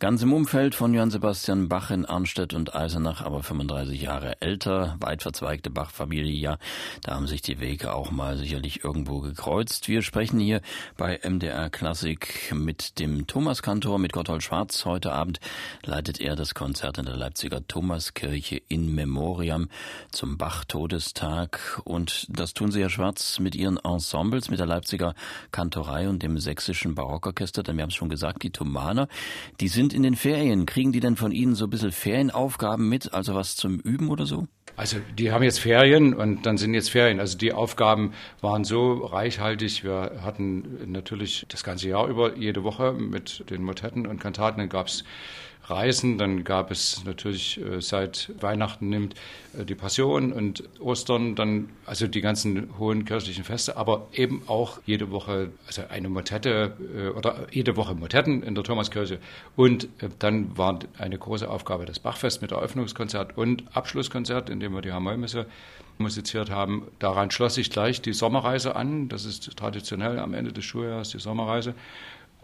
ganz 0.00 0.20
im 0.20 0.34
Umfeld 0.34 0.74
von 0.74 0.92
Johann 0.92 1.10
Sebastian 1.10 1.70
Bach 1.70 1.90
in 1.90 2.04
Arnstedt 2.04 2.52
und 2.52 2.74
Eisenach, 2.74 3.22
aber 3.22 3.42
35 3.42 4.02
Jahre 4.02 4.42
älter, 4.42 4.98
weit 5.00 5.22
verzweigte 5.22 5.70
Bach-Familie, 5.70 6.34
ja, 6.34 6.58
da 7.02 7.14
haben 7.14 7.26
sich 7.26 7.40
die 7.40 7.58
Wege 7.58 7.94
auch 7.94 8.10
mal 8.10 8.36
sicherlich 8.36 8.84
irgendwo 8.84 9.20
gekreuzt. 9.20 9.88
Wir 9.88 10.02
sprechen 10.02 10.38
hier 10.38 10.60
bei 10.98 11.18
MDR 11.22 11.70
Klassik 11.70 12.52
mit 12.54 12.98
dem 12.98 13.26
Thomaskantor, 13.26 13.98
mit 13.98 14.12
Gotthold 14.12 14.42
Schwarz. 14.42 14.84
Heute 14.84 15.12
Abend 15.12 15.40
leitet 15.84 16.20
er 16.20 16.36
das 16.36 16.52
Konzert 16.52 16.98
in 16.98 17.06
der 17.06 17.16
Leipziger 17.16 17.66
Thomaskirche 17.66 18.60
in 18.68 18.94
Memoriam 18.94 19.70
zum 20.10 20.36
Bach-Todestag 20.36 21.80
und 21.84 22.26
das 22.28 22.52
tun 22.52 22.70
Sie, 22.70 22.82
Herr 22.82 22.90
Schwarz, 22.90 23.38
mit 23.38 23.54
Ihren 23.54 23.78
Ensemble 23.78 24.33
Ensembles 24.34 24.50
mit 24.50 24.58
der 24.58 24.66
Leipziger 24.66 25.14
Kantorei 25.52 26.08
und 26.08 26.22
dem 26.22 26.38
sächsischen 26.38 26.94
Barockorchester, 26.94 27.62
denn 27.62 27.76
wir 27.76 27.82
haben 27.82 27.90
es 27.90 27.94
schon 27.94 28.08
gesagt, 28.08 28.42
die 28.42 28.50
Thomaner, 28.50 29.08
die 29.60 29.68
sind 29.68 29.92
in 29.92 30.02
den 30.02 30.16
Ferien. 30.16 30.66
Kriegen 30.66 30.92
die 30.92 31.00
denn 31.00 31.16
von 31.16 31.32
Ihnen 31.32 31.54
so 31.54 31.66
ein 31.66 31.70
bisschen 31.70 31.92
Ferienaufgaben 31.92 32.88
mit, 32.88 33.12
also 33.12 33.34
was 33.34 33.56
zum 33.56 33.78
Üben 33.78 34.08
oder 34.08 34.26
so? 34.26 34.46
Also 34.76 34.96
die 35.16 35.30
haben 35.30 35.44
jetzt 35.44 35.60
Ferien 35.60 36.14
und 36.14 36.46
dann 36.46 36.58
sind 36.58 36.74
jetzt 36.74 36.90
Ferien. 36.90 37.20
Also 37.20 37.38
die 37.38 37.52
Aufgaben 37.52 38.12
waren 38.40 38.64
so 38.64 39.04
reichhaltig. 39.04 39.84
Wir 39.84 40.20
hatten 40.22 40.90
natürlich 40.90 41.46
das 41.48 41.62
ganze 41.62 41.88
Jahr 41.88 42.08
über 42.08 42.36
jede 42.36 42.64
Woche 42.64 42.92
mit 42.92 43.48
den 43.50 43.62
Motetten 43.62 44.06
und 44.06 44.20
Kantaten. 44.20 44.58
Dann 44.58 44.68
gab 44.68 44.88
es 44.88 45.04
Reisen. 45.66 46.18
Dann 46.18 46.44
gab 46.44 46.70
es 46.70 47.04
natürlich 47.04 47.60
äh, 47.60 47.80
seit 47.80 48.30
Weihnachten 48.40 48.88
nimmt 48.88 49.14
äh, 49.58 49.64
die 49.64 49.74
Passion 49.74 50.32
und 50.32 50.64
Ostern, 50.80 51.34
dann 51.34 51.70
also 51.86 52.06
die 52.06 52.20
ganzen 52.20 52.68
hohen 52.78 53.04
kirchlichen 53.04 53.44
Feste, 53.44 53.76
aber 53.76 54.08
eben 54.12 54.42
auch 54.46 54.80
jede 54.86 55.10
Woche, 55.10 55.50
also 55.66 55.82
eine 55.88 56.08
Motette 56.08 56.76
äh, 56.96 57.08
oder 57.08 57.46
jede 57.50 57.76
Woche 57.76 57.94
Motetten 57.94 58.42
in 58.42 58.54
der 58.54 58.64
Thomaskirche. 58.64 59.18
Und 59.56 59.88
dann 60.18 60.56
war 60.56 60.78
eine 60.98 61.18
große 61.18 61.48
Aufgabe 61.48 61.86
das 61.86 61.98
Bachfest 61.98 62.42
mit 62.42 62.52
Eröffnungskonzert 62.52 63.36
und 63.36 63.64
Abschlusskonzert, 63.74 64.50
in 64.50 64.60
dem 64.60 64.74
wir 64.74 64.82
die 64.82 64.92
Hamollmesse 64.92 65.46
musiziert 65.98 66.50
haben. 66.50 66.88
Daran 66.98 67.30
schloss 67.30 67.54
sich 67.54 67.70
gleich 67.70 68.02
die 68.02 68.12
Sommerreise 68.12 68.76
an. 68.76 69.08
Das 69.08 69.24
ist 69.24 69.56
traditionell 69.56 70.18
am 70.18 70.34
Ende 70.34 70.52
des 70.52 70.64
Schuljahres 70.64 71.10
die 71.10 71.18
Sommerreise. 71.20 71.74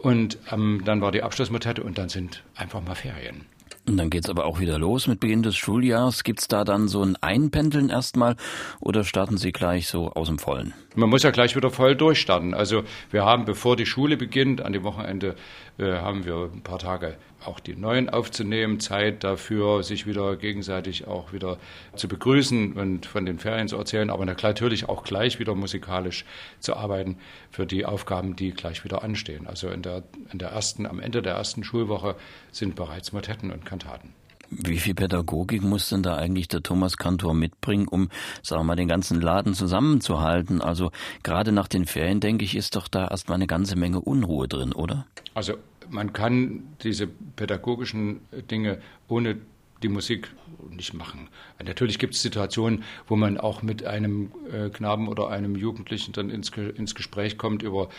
Und 0.01 0.39
ähm, 0.51 0.81
dann 0.83 1.01
war 1.01 1.11
die 1.11 1.21
Abschlussmotette 1.21 1.83
und 1.83 1.97
dann 1.97 2.09
sind 2.09 2.43
einfach 2.55 2.81
mal 2.81 2.95
Ferien. 2.95 3.45
Und 3.87 3.97
dann 3.97 4.09
geht's 4.09 4.29
aber 4.29 4.45
auch 4.45 4.59
wieder 4.59 4.77
los 4.77 5.07
mit 5.07 5.19
Beginn 5.19 5.41
des 5.43 5.55
Schuljahres. 5.55 6.23
Gibt's 6.23 6.47
da 6.47 6.63
dann 6.63 6.87
so 6.87 7.01
ein 7.01 7.15
Einpendeln 7.21 7.89
erstmal 7.89 8.35
oder 8.79 9.03
starten 9.03 9.37
Sie 9.37 9.51
gleich 9.51 9.87
so 9.87 10.11
aus 10.11 10.27
dem 10.27 10.37
Vollen? 10.37 10.73
Man 10.95 11.09
muss 11.09 11.23
ja 11.23 11.31
gleich 11.31 11.55
wieder 11.55 11.71
voll 11.71 11.95
durchstarten. 11.95 12.53
Also 12.53 12.83
wir 13.09 13.25
haben, 13.25 13.45
bevor 13.45 13.75
die 13.75 13.85
Schule 13.85 14.17
beginnt, 14.17 14.61
an 14.61 14.73
dem 14.73 14.83
Wochenende 14.83 15.35
äh, 15.77 15.93
haben 15.93 16.25
wir 16.25 16.49
ein 16.53 16.61
paar 16.61 16.79
Tage 16.79 17.17
auch 17.45 17.59
die 17.59 17.75
Neuen 17.75 18.09
aufzunehmen, 18.09 18.79
Zeit 18.79 19.23
dafür, 19.23 19.83
sich 19.83 20.05
wieder 20.05 20.35
gegenseitig 20.35 21.07
auch 21.07 21.33
wieder 21.33 21.57
zu 21.95 22.07
begrüßen 22.07 22.73
und 22.73 23.05
von 23.05 23.25
den 23.25 23.39
Ferien 23.39 23.67
zu 23.67 23.77
erzählen, 23.77 24.09
aber 24.09 24.25
natürlich 24.25 24.89
auch 24.89 25.03
gleich 25.03 25.39
wieder 25.39 25.55
musikalisch 25.55 26.25
zu 26.59 26.75
arbeiten 26.75 27.17
für 27.49 27.65
die 27.65 27.85
Aufgaben, 27.85 28.35
die 28.35 28.51
gleich 28.51 28.83
wieder 28.83 29.03
anstehen. 29.03 29.47
Also 29.47 29.69
in 29.69 29.81
der, 29.81 30.03
in 30.31 30.39
der 30.39 30.49
ersten, 30.49 30.85
am 30.85 30.99
Ende 30.99 31.21
der 31.21 31.33
ersten 31.33 31.63
Schulwoche 31.63 32.15
sind 32.51 32.75
bereits 32.75 33.11
Motetten 33.11 33.51
und 33.51 33.65
Kantaten. 33.65 34.13
Wie 34.53 34.79
viel 34.79 34.93
Pädagogik 34.93 35.63
muss 35.63 35.87
denn 35.87 36.03
da 36.03 36.17
eigentlich 36.17 36.49
der 36.49 36.61
Thomas 36.61 36.97
Kantor 36.97 37.33
mitbringen, 37.33 37.87
um, 37.87 38.09
sagen 38.43 38.59
wir 38.61 38.65
mal, 38.65 38.75
den 38.75 38.89
ganzen 38.89 39.21
Laden 39.21 39.53
zusammenzuhalten? 39.53 40.61
Also 40.61 40.91
gerade 41.23 41.53
nach 41.53 41.69
den 41.69 41.85
Ferien, 41.85 42.19
denke 42.19 42.43
ich, 42.43 42.57
ist 42.57 42.75
doch 42.75 42.89
da 42.89 43.07
erstmal 43.07 43.35
eine 43.35 43.47
ganze 43.47 43.77
Menge 43.77 44.01
Unruhe 44.01 44.49
drin, 44.49 44.73
oder? 44.73 45.07
Also 45.33 45.53
man 45.91 46.13
kann 46.13 46.63
diese 46.83 47.07
pädagogischen 47.07 48.21
Dinge 48.49 48.81
ohne 49.07 49.37
die 49.83 49.89
Musik 49.89 50.29
nicht 50.69 50.93
machen. 50.93 51.27
Natürlich 51.63 51.99
gibt 51.99 52.13
es 52.13 52.21
Situationen, 52.21 52.83
wo 53.07 53.15
man 53.15 53.37
auch 53.37 53.61
mit 53.61 53.83
einem 53.83 54.31
äh, 54.51 54.69
Knaben 54.69 55.07
oder 55.07 55.29
einem 55.29 55.55
Jugendlichen 55.55 56.13
dann 56.13 56.29
ins, 56.29 56.49
ins 56.49 56.95
Gespräch 56.95 57.37
kommt 57.37 57.63
über 57.63 57.89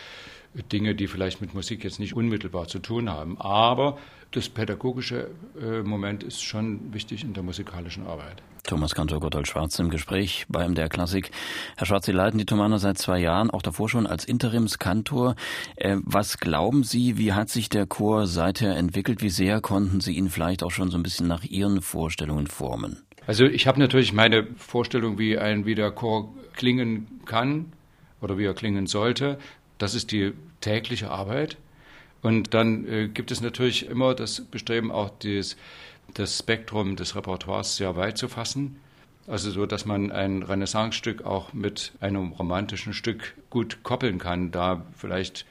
Dinge, 0.71 0.95
die 0.95 1.07
vielleicht 1.07 1.41
mit 1.41 1.53
Musik 1.53 1.83
jetzt 1.83 1.99
nicht 1.99 2.15
unmittelbar 2.15 2.67
zu 2.67 2.79
tun 2.79 3.09
haben. 3.09 3.39
Aber 3.39 3.97
das 4.33 4.49
pädagogische 4.49 5.29
äh, 5.61 5.81
Moment 5.83 6.23
ist 6.23 6.43
schon 6.43 6.93
wichtig 6.93 7.23
in 7.23 7.33
der 7.33 7.43
musikalischen 7.43 8.05
Arbeit. 8.05 8.41
Thomas 8.63 8.95
Kantor 8.95 9.19
Gotthold 9.19 9.47
Schwarz 9.47 9.77
im 9.79 9.89
Gespräch 9.89 10.45
beim 10.47 10.73
der 10.73 10.87
Klassik. 10.89 11.31
Herr 11.77 11.85
Schwarz, 11.85 12.05
Sie 12.05 12.13
leiten 12.13 12.37
die 12.37 12.45
Thomaner 12.45 12.79
seit 12.79 12.97
zwei 12.97 13.19
Jahren, 13.19 13.49
auch 13.51 13.61
davor 13.61 13.89
schon 13.89 14.07
als 14.07 14.25
Interimskantor. 14.25 15.35
Äh, 15.75 15.97
was 16.03 16.39
glauben 16.39 16.83
Sie, 16.83 17.17
wie 17.17 17.33
hat 17.33 17.49
sich 17.49 17.69
der 17.69 17.85
Chor 17.85 18.25
seither 18.25 18.75
entwickelt? 18.75 19.21
Wie 19.21 19.29
sehr 19.29 19.61
konnten 19.61 19.99
Sie 19.99 20.13
ihn 20.13 20.29
vielleicht 20.29 20.63
auch 20.63 20.71
schon 20.71 20.89
so 20.89 20.97
ein 20.97 21.03
bisschen 21.03 21.27
nach 21.27 21.43
Ihren 21.43 21.81
Vorstellungen 21.81 22.47
formen? 22.47 23.03
Also 23.27 23.45
ich 23.45 23.67
habe 23.67 23.79
natürlich 23.79 24.13
meine 24.13 24.47
Vorstellung, 24.55 25.17
wie 25.19 25.37
ein 25.37 25.65
wie 25.65 25.75
der 25.75 25.91
Chor 25.91 26.33
klingen 26.53 27.21
kann 27.25 27.73
oder 28.21 28.37
wie 28.37 28.45
er 28.45 28.53
klingen 28.53 28.87
sollte. 28.87 29.37
Das 29.77 29.93
ist 29.93 30.11
die 30.11 30.33
tägliche 30.61 31.11
Arbeit. 31.11 31.57
Und 32.23 32.53
dann 32.53 32.87
äh, 32.87 33.07
gibt 33.09 33.29
es 33.31 33.41
natürlich 33.41 33.87
immer 33.87 34.15
das 34.15 34.41
Bestreben, 34.41 34.91
auch 34.91 35.09
dieses 35.19 35.57
das 36.13 36.39
Spektrum 36.39 36.95
des 36.95 37.15
Repertoires 37.15 37.75
sehr 37.75 37.95
weit 37.95 38.17
zu 38.17 38.27
fassen. 38.27 38.79
Also 39.27 39.51
so, 39.51 39.65
dass 39.65 39.85
man 39.85 40.11
ein 40.11 40.43
Renaissance-Stück 40.43 41.25
auch 41.25 41.53
mit 41.53 41.93
einem 42.01 42.31
romantischen 42.33 42.93
Stück 42.93 43.35
gut 43.49 43.83
koppeln 43.83 44.19
kann, 44.19 44.51
da 44.51 44.85
vielleicht 44.97 45.45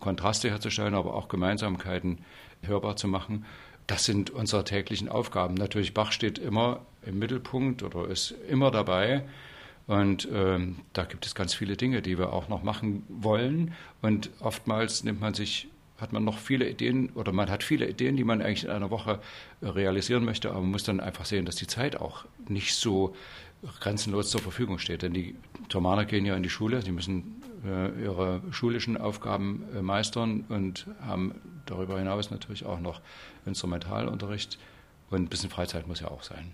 Kontraste 0.00 0.50
herzustellen, 0.50 0.94
aber 0.94 1.14
auch 1.14 1.28
Gemeinsamkeiten 1.28 2.18
hörbar 2.62 2.96
zu 2.96 3.08
machen. 3.08 3.44
Das 3.86 4.04
sind 4.04 4.30
unsere 4.30 4.64
täglichen 4.64 5.08
Aufgaben. 5.08 5.54
Natürlich, 5.54 5.92
Bach 5.92 6.12
steht 6.12 6.38
immer 6.38 6.80
im 7.04 7.18
Mittelpunkt 7.18 7.82
oder 7.82 8.08
ist 8.08 8.34
immer 8.48 8.70
dabei. 8.70 9.24
Und 9.86 10.28
ähm, 10.32 10.80
da 10.92 11.04
gibt 11.04 11.26
es 11.26 11.34
ganz 11.34 11.54
viele 11.54 11.76
Dinge, 11.76 12.02
die 12.02 12.18
wir 12.18 12.32
auch 12.32 12.48
noch 12.48 12.62
machen 12.62 13.04
wollen. 13.08 13.74
Und 14.00 14.30
oftmals 14.40 15.04
nimmt 15.04 15.20
man 15.20 15.34
sich 15.34 15.68
hat 16.02 16.12
man 16.12 16.24
noch 16.24 16.36
viele 16.36 16.68
Ideen 16.68 17.10
oder 17.10 17.32
man 17.32 17.48
hat 17.48 17.62
viele 17.62 17.88
Ideen, 17.88 18.16
die 18.16 18.24
man 18.24 18.42
eigentlich 18.42 18.64
in 18.64 18.70
einer 18.70 18.90
Woche 18.90 19.20
äh, 19.60 19.68
realisieren 19.68 20.24
möchte, 20.24 20.50
aber 20.50 20.60
man 20.60 20.72
muss 20.72 20.82
dann 20.82 21.00
einfach 21.00 21.24
sehen, 21.24 21.46
dass 21.46 21.54
die 21.54 21.68
Zeit 21.68 21.96
auch 21.96 22.24
nicht 22.48 22.74
so 22.74 23.14
grenzenlos 23.78 24.30
zur 24.30 24.40
Verfügung 24.40 24.78
steht. 24.78 25.02
Denn 25.02 25.14
die 25.14 25.36
Thomaner 25.68 26.04
gehen 26.04 26.26
ja 26.26 26.34
in 26.36 26.42
die 26.42 26.50
Schule, 26.50 26.82
sie 26.82 26.90
müssen 26.90 27.40
äh, 27.64 28.02
ihre 28.02 28.42
schulischen 28.50 28.96
Aufgaben 28.96 29.64
äh, 29.74 29.80
meistern 29.80 30.44
und 30.48 30.88
haben 31.00 31.36
darüber 31.66 31.98
hinaus 31.98 32.32
natürlich 32.32 32.66
auch 32.66 32.80
noch 32.80 33.00
Instrumentalunterricht 33.46 34.58
und 35.10 35.22
ein 35.22 35.28
bisschen 35.28 35.50
Freizeit 35.50 35.86
muss 35.86 36.00
ja 36.00 36.08
auch 36.08 36.24
sein. 36.24 36.52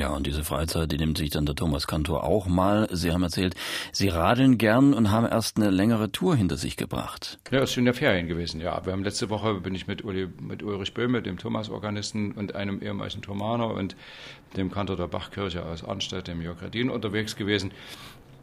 Ja, 0.00 0.08
und 0.08 0.26
diese 0.26 0.44
Freizeit, 0.44 0.90
die 0.92 0.96
nimmt 0.96 1.18
sich 1.18 1.28
dann 1.28 1.44
der 1.44 1.54
Thomas 1.54 1.86
Kantor 1.86 2.24
auch 2.24 2.46
mal. 2.46 2.88
Sie 2.90 3.12
haben 3.12 3.22
erzählt, 3.22 3.54
Sie 3.92 4.08
radeln 4.08 4.56
gern 4.56 4.94
und 4.94 5.10
haben 5.10 5.26
erst 5.26 5.58
eine 5.58 5.68
längere 5.68 6.10
Tour 6.10 6.34
hinter 6.34 6.56
sich 6.56 6.78
gebracht. 6.78 7.38
Ja, 7.50 7.58
es 7.58 7.74
sind 7.74 7.84
ja 7.84 7.92
Ferien 7.92 8.26
gewesen, 8.26 8.62
ja. 8.62 8.80
Wir 8.86 8.94
haben 8.94 9.04
letzte 9.04 9.28
Woche 9.28 9.60
bin 9.60 9.74
ich 9.74 9.88
mit, 9.88 10.02
Uli, 10.02 10.26
mit 10.40 10.62
Ulrich 10.62 10.94
Böhme, 10.94 11.20
dem 11.20 11.36
Thomas-Organisten 11.36 12.32
und 12.32 12.54
einem 12.54 12.80
ehemaligen 12.80 13.20
Thomaner 13.20 13.74
und 13.74 13.94
dem 14.56 14.70
Kantor 14.70 14.96
der 14.96 15.06
Bachkirche 15.06 15.66
aus 15.66 15.84
Arnstadt, 15.84 16.28
dem 16.28 16.40
Jörg 16.40 16.62
Redin, 16.62 16.88
unterwegs 16.88 17.36
gewesen. 17.36 17.70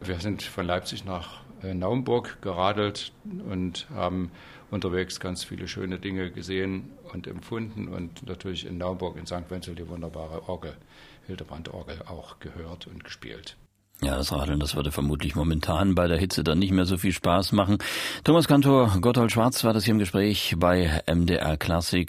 Wir 0.00 0.20
sind 0.20 0.44
von 0.44 0.64
Leipzig 0.64 1.04
nach 1.04 1.40
äh, 1.64 1.74
Naumburg 1.74 2.40
geradelt 2.40 3.10
und 3.50 3.88
haben 3.92 4.30
unterwegs 4.70 5.18
ganz 5.18 5.42
viele 5.42 5.66
schöne 5.66 5.98
Dinge 5.98 6.30
gesehen 6.30 6.92
und 7.12 7.26
empfunden 7.26 7.88
und 7.88 8.24
natürlich 8.28 8.64
in 8.64 8.78
Naumburg 8.78 9.16
in 9.16 9.26
St. 9.26 9.50
Wenzel 9.50 9.74
die 9.74 9.88
wunderbare 9.88 10.48
Orgel 10.48 10.76
Hildebrand-Orgel 11.28 12.02
auch 12.08 12.40
gehört 12.40 12.86
und 12.88 13.04
gespielt. 13.04 13.56
Ja, 14.00 14.16
das 14.16 14.30
Radeln, 14.30 14.60
das 14.60 14.76
würde 14.76 14.92
vermutlich 14.92 15.34
momentan 15.34 15.96
bei 15.96 16.06
der 16.06 16.18
Hitze 16.18 16.44
dann 16.44 16.60
nicht 16.60 16.70
mehr 16.70 16.84
so 16.84 16.98
viel 16.98 17.12
Spaß 17.12 17.50
machen. 17.50 17.78
Thomas 18.22 18.46
Kantor, 18.46 18.96
Gotthold 19.00 19.32
Schwarz 19.32 19.64
war 19.64 19.72
das 19.72 19.84
hier 19.84 19.92
im 19.92 19.98
Gespräch 19.98 20.54
bei 20.56 21.02
MDR 21.12 21.56
Klassik. 21.56 22.06